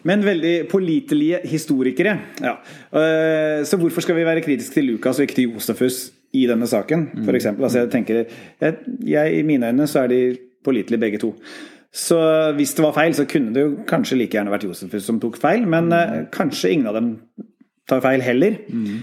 Men 0.04 0.26
veldig 0.26 0.54
pålitelige 0.68 1.40
historikere. 1.48 2.16
Ja. 2.42 2.56
Så 3.64 3.78
hvorfor 3.80 4.04
skal 4.04 4.16
vi 4.16 4.26
være 4.26 4.42
kritiske 4.44 4.74
til 4.78 4.88
Lukas 4.92 5.20
og 5.20 5.26
ikke 5.26 5.36
til 5.36 5.50
Josefus 5.52 5.98
i 6.36 6.46
denne 6.48 6.68
saken? 6.68 7.06
For 7.26 7.36
eksempel, 7.36 7.66
altså 7.68 7.82
jeg 7.82 7.90
tenker, 7.92 8.22
jeg, 8.60 8.78
jeg, 9.06 9.34
I 9.38 9.42
mine 9.46 9.68
øyne 9.68 9.86
så 9.90 10.04
er 10.04 10.12
de 10.12 10.22
pålitelige 10.64 11.04
begge 11.04 11.20
to. 11.22 11.34
Så 11.90 12.18
hvis 12.54 12.74
det 12.78 12.84
var 12.84 12.94
feil, 12.94 13.14
så 13.18 13.24
kunne 13.26 13.54
det 13.54 13.64
jo 13.64 13.70
kanskje 13.88 14.18
like 14.20 14.36
gjerne 14.36 14.52
vært 14.52 14.68
Josefus 14.68 15.08
som 15.08 15.18
tok 15.22 15.40
feil, 15.42 15.64
men 15.66 15.90
mm. 15.90 16.28
kanskje 16.34 16.70
ingen 16.76 16.86
av 16.86 16.94
dem 16.98 17.08
tar 17.90 18.02
feil 18.04 18.22
heller. 18.22 18.60
Mm. 18.70 19.00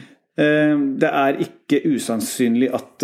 Det 1.02 1.10
er 1.10 1.40
ikke 1.42 1.82
usannsynlig 1.90 2.70
at 2.78 3.04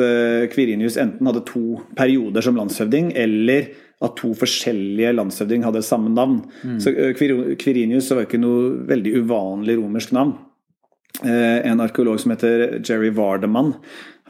Kvirinius 0.53 0.95
enten 1.01 1.27
hadde 1.27 1.41
to 1.49 1.81
perioder 1.97 2.45
som 2.45 2.55
landshøvding, 2.55 3.09
eller 3.17 3.73
at 4.03 4.15
to 4.19 4.31
forskjellige 4.37 5.11
landshøvding 5.17 5.65
hadde 5.65 5.81
samme 5.83 6.13
navn. 6.13 6.43
Mm. 6.61 6.79
Så 6.79 6.93
Kvirinius 7.17 8.11
var 8.13 8.27
ikke 8.27 8.39
noe 8.39 8.85
veldig 8.87 9.15
uvanlig 9.23 9.79
romersk 9.81 10.13
navn. 10.15 10.37
En 11.23 11.83
arkeolog 11.83 12.21
som 12.21 12.31
heter 12.33 12.79
Jerry 12.79 13.11
Vardemann, 13.17 13.75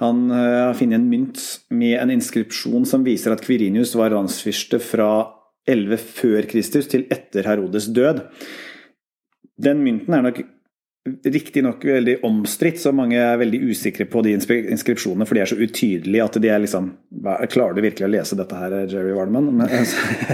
han 0.01 0.25
har 0.33 0.73
funnet 0.79 0.97
en 0.97 1.09
mynt 1.11 1.39
med 1.69 1.99
en 1.99 2.11
inskripsjon 2.15 2.87
som 2.89 3.05
viser 3.05 3.35
at 3.35 3.43
Kvirinius 3.45 3.93
var 3.99 4.15
landsfyrste 4.15 4.81
fra 4.81 5.11
11 5.69 6.01
før 6.17 6.49
Kristus 6.49 6.89
til 6.91 7.05
etter 7.13 7.47
Herodes 7.47 7.87
død. 7.95 8.25
Den 9.63 9.83
mynten 9.85 10.15
er 10.15 10.25
nok 10.25 10.43
riktignok 11.03 11.83
veldig 11.83 12.15
omstridt, 12.23 12.79
så 12.79 12.93
mange 12.95 13.17
er 13.19 13.39
veldig 13.41 13.59
usikre 13.67 14.05
på 14.07 14.21
de 14.23 14.37
inskripsjonene, 14.37 15.25
for 15.27 15.35
de 15.35 15.41
er 15.43 15.49
så 15.51 15.57
utydelige 15.59 16.23
at 16.23 16.37
de 16.39 16.51
er 16.51 16.63
liksom 16.63 16.93
Klarer 17.51 17.75
du 17.75 17.81
virkelig 17.83 18.07
å 18.07 18.11
lese 18.11 18.37
dette 18.39 18.57
her, 18.57 18.73
Jerry 18.91 19.11
Wardeman? 19.15 19.65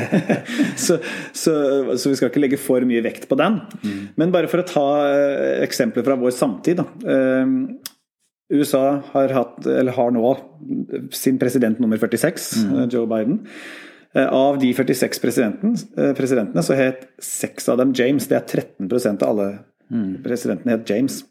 så, 0.86 1.00
så, 1.34 1.54
så, 1.94 2.10
vi 2.10 2.16
skal 2.18 2.30
ikke 2.30 2.42
legge 2.42 2.62
for 2.62 2.86
mye 2.88 3.04
vekt 3.06 3.28
på 3.30 3.38
den. 3.38 3.60
Mm. 3.84 4.00
Men 4.22 4.34
bare 4.34 4.50
for 4.50 4.62
å 4.62 4.66
ta 4.66 4.86
eh, 5.10 5.60
eksempler 5.66 6.06
fra 6.06 6.18
vår 6.22 6.34
samtid. 6.38 6.82
Da. 6.82 6.88
Eh, 7.14 7.92
USA 8.58 8.84
har, 9.12 9.36
hatt, 9.36 9.70
har 9.98 10.16
nå 10.16 10.34
sin 11.14 11.38
president 11.42 11.82
nummer 11.82 12.02
46, 12.02 12.50
mm. 12.66 12.82
Joe 12.94 13.10
Biden. 13.10 13.44
Eh, 14.14 14.28
av 14.28 14.58
de 14.60 14.74
46 14.74 15.20
eh, 15.98 16.14
presidentene 16.18 16.64
så 16.66 16.78
het 16.78 17.06
seks 17.22 17.70
av 17.70 17.78
dem 17.82 17.94
James. 17.94 18.26
Det 18.30 18.40
er 18.40 18.64
13% 18.80 19.22
av 19.26 19.36
alle 19.36 19.50
mm. 19.94 20.16
presidentene 20.26 20.78
het 20.78 20.90
James. 20.90 21.22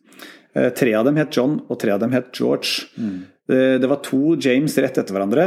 Eh, 0.54 0.70
tre 0.70 0.94
av 0.94 1.08
dem 1.08 1.18
het 1.18 1.34
John, 1.34 1.58
og 1.66 1.80
tre 1.82 1.96
av 1.96 2.04
dem 2.04 2.14
het 2.14 2.30
George. 2.32 2.86
Mm. 2.96 3.26
Det 3.48 3.88
var 3.88 4.02
to 4.04 4.34
James 4.36 4.74
rett 4.76 4.98
etter 5.00 5.16
hverandre. 5.16 5.44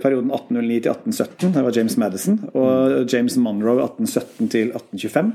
Perioden 0.00 0.30
1809 0.32 0.78
til 0.86 0.94
1817. 0.94 1.50
Det 1.52 1.64
var 1.66 1.74
James 1.76 1.96
Madison. 2.00 2.38
Og 2.56 3.12
James 3.12 3.36
Monroe 3.36 3.82
1817 3.84 4.48
til 4.54 4.70
1825. 4.72 5.34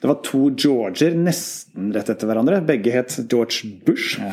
Det 0.00 0.08
var 0.08 0.16
to 0.24 0.40
Georger 0.56 1.18
nesten 1.20 1.90
rett 1.92 2.08
etter 2.14 2.30
hverandre. 2.30 2.62
Begge 2.64 2.94
het 2.94 3.18
George 3.28 3.68
Bush. 3.84 4.16
Ja. 4.16 4.32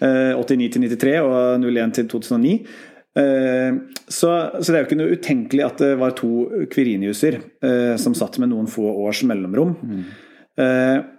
89 0.40 0.72
til 0.72 0.86
93 0.88 1.12
og 1.26 1.68
01 1.68 1.94
til 2.00 2.08
2009. 2.14 2.56
Eh, 3.18 3.74
så, 4.08 4.50
så, 4.62 4.72
det 4.72 4.76
er 4.76 4.82
jo 4.82 4.88
ikke 4.88 5.00
noe 5.00 5.16
utenkelig 5.18 5.64
at 5.66 5.80
det 5.84 5.94
var 6.00 6.14
to 6.16 6.66
Kviriniuser 6.72 7.38
eh, 7.38 7.94
som 8.00 8.16
satt 8.16 8.38
med 8.40 8.52
noen 8.52 8.70
få 8.70 8.86
års 9.04 9.24
mellomrom. 9.28 9.76
Mm. 9.82 10.04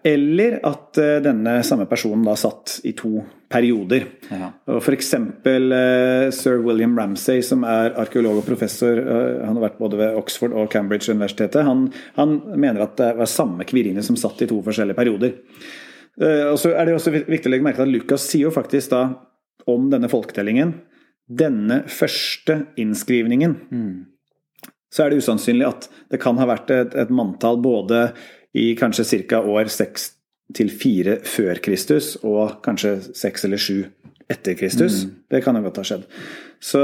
Eller 0.06 0.60
at 0.62 1.00
denne 1.26 1.56
samme 1.66 1.88
personen 1.90 2.22
da 2.22 2.36
satt 2.38 2.76
i 2.86 2.92
to 2.94 3.24
perioder. 3.50 4.04
Ja. 4.30 4.52
F.eks. 4.78 5.10
sir 6.38 6.62
William 6.62 6.94
Ramsay, 7.00 7.42
som 7.42 7.66
er 7.66 7.98
arkeolog 7.98 8.44
og 8.44 8.46
professor, 8.46 9.02
han 9.02 9.58
har 9.58 9.64
vært 9.66 9.82
både 9.82 9.98
ved 10.04 10.20
Oxford 10.22 10.54
og 10.54 10.70
Cambridge-universitetet, 10.70 11.66
han, 11.66 11.88
han, 12.14 12.38
mener 12.54 12.86
at 12.86 12.94
det 13.02 13.10
var 13.18 13.34
samme 13.34 13.66
Kvirinius 13.66 14.12
som 14.12 14.22
satt 14.22 14.46
i 14.46 14.52
to 14.54 14.62
forskjellige 14.70 15.02
perioder. 15.02 15.34
Og 16.54 16.62
så 16.62 16.76
er 16.78 16.86
det 16.86 17.00
også 17.00 17.18
viktig 17.18 17.50
å 17.50 17.56
legge 17.56 17.66
merke 17.66 17.82
til 17.82 17.90
at 17.90 17.96
Lucas 17.98 18.30
sier 18.30 18.52
jo 18.52 18.54
faktisk 18.54 18.94
da 18.94 19.08
om 19.74 19.90
denne 19.90 20.14
folketellingen 20.14 20.78
denne 21.30 21.84
første 21.88 22.60
innskrivningen, 22.80 23.56
mm. 23.72 24.72
så 24.94 25.06
er 25.06 25.12
det 25.14 25.24
usannsynlig 25.24 25.68
at 25.68 25.88
det 26.12 26.20
kan 26.24 26.40
ha 26.42 26.48
vært 26.50 26.74
et, 26.74 26.96
et 27.00 27.14
manntall 27.14 27.62
både 27.64 28.10
i 28.54 28.74
kanskje 28.78 29.24
ca. 29.30 29.42
år 29.42 29.72
6 29.72 30.10
til 30.54 30.70
4 30.70 31.20
før 31.26 31.62
Kristus 31.64 32.14
og 32.22 32.60
kanskje 32.66 32.98
6 33.16 33.48
eller 33.48 33.62
7 33.62 33.78
etter 34.34 34.58
Kristus. 34.60 35.04
Mm. 35.04 35.14
Det 35.32 35.42
kan 35.46 35.58
jo 35.58 35.64
godt 35.66 35.80
ha 35.82 35.88
skjedd. 35.88 36.04
Så 36.64 36.82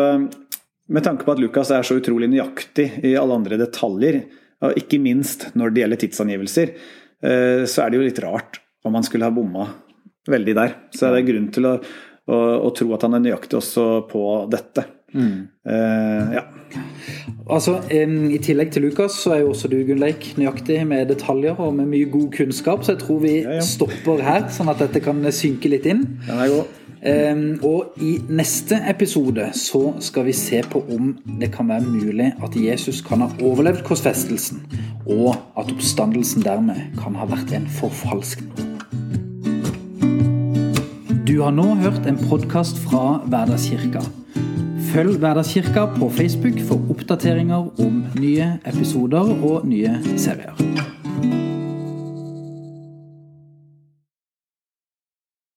med 0.89 1.05
tanke 1.05 1.27
på 1.27 1.35
at 1.35 1.41
Lukas 1.41 1.71
er 1.75 1.85
så 1.85 1.99
utrolig 1.99 2.31
nøyaktig 2.31 2.87
i 3.05 3.13
alle 3.19 3.37
andre 3.37 3.59
detaljer, 3.61 4.23
og 4.65 4.79
ikke 4.79 4.99
minst 5.01 5.51
når 5.57 5.71
det 5.71 5.83
gjelder 5.83 6.01
tidsangivelser, 6.01 6.73
eh, 7.23 7.61
så 7.69 7.83
er 7.83 7.91
det 7.91 7.99
jo 7.99 8.07
litt 8.07 8.23
rart 8.25 8.59
om 8.83 8.97
han 8.97 9.05
skulle 9.05 9.29
ha 9.29 9.35
bomma 9.35 9.69
veldig 10.29 10.55
der. 10.57 10.75
Så 10.95 11.07
er 11.07 11.17
det 11.17 11.27
grunn 11.29 11.47
til 11.53 11.67
å 11.69 11.75
og, 12.29 12.47
og 12.69 12.71
tro 12.77 12.93
at 12.95 13.05
han 13.07 13.17
er 13.17 13.25
nøyaktig 13.25 13.59
også 13.59 13.89
på 14.09 14.23
dette. 14.53 14.85
Mm. 15.09 15.47
Uh, 15.65 16.33
ja. 16.37 16.43
Altså, 17.49 17.79
I 17.89 18.37
tillegg 18.45 18.69
til 18.73 18.85
Lukas 18.85 19.15
så 19.23 19.33
er 19.33 19.39
jo 19.41 19.53
også 19.55 19.71
du 19.71 19.79
Gunnleik, 19.87 20.35
nøyaktig 20.37 20.83
med 20.87 21.09
detaljer 21.09 21.57
og 21.57 21.73
med 21.79 21.89
mye 21.89 22.09
god 22.11 22.27
kunnskap, 22.35 22.83
så 22.85 22.93
jeg 22.93 23.01
tror 23.01 23.23
vi 23.23 23.39
ja, 23.39 23.55
ja. 23.57 23.63
stopper 23.65 24.21
her, 24.21 24.45
sånn 24.53 24.69
at 24.69 24.83
dette 24.83 25.01
kan 25.01 25.23
synke 25.33 25.71
litt 25.73 25.89
inn. 25.89 26.05
Er. 26.29 26.59
Um, 26.99 27.43
og 27.63 27.95
i 28.03 28.17
neste 28.27 28.75
episode 28.91 29.45
så 29.55 29.81
skal 30.03 30.25
vi 30.27 30.35
se 30.35 30.59
på 30.67 30.81
om 30.91 31.13
det 31.39 31.47
kan 31.55 31.71
være 31.71 31.87
mulig 31.87 32.33
at 32.43 32.57
Jesus 32.59 32.99
kan 33.05 33.23
ha 33.23 33.29
overlevd 33.39 33.85
korsfestelsen, 33.87 34.65
og 35.07 35.31
at 35.57 35.71
oppstandelsen 35.71 36.43
dermed 36.45 36.99
kan 36.99 37.15
ha 37.17 37.29
vært 37.29 37.55
en 37.55 37.69
forfalskning. 37.79 38.78
Du 41.39 41.43
har 41.45 41.53
nå 41.55 41.69
hørt 41.79 42.03
en 42.03 42.17
podkast 42.19 42.81
fra 42.83 43.21
Hverdagskirka. 43.31 44.01
Følg 44.89 45.21
Hverdagskirka 45.21 45.85
på 45.93 46.09
Facebook 46.11 46.59
for 46.67 46.91
oppdateringer 46.91 47.69
om 47.79 48.01
nye 48.19 48.49
episoder 48.67 49.31
og 49.39 49.63
nye 49.63 49.93
serier. 50.19 50.59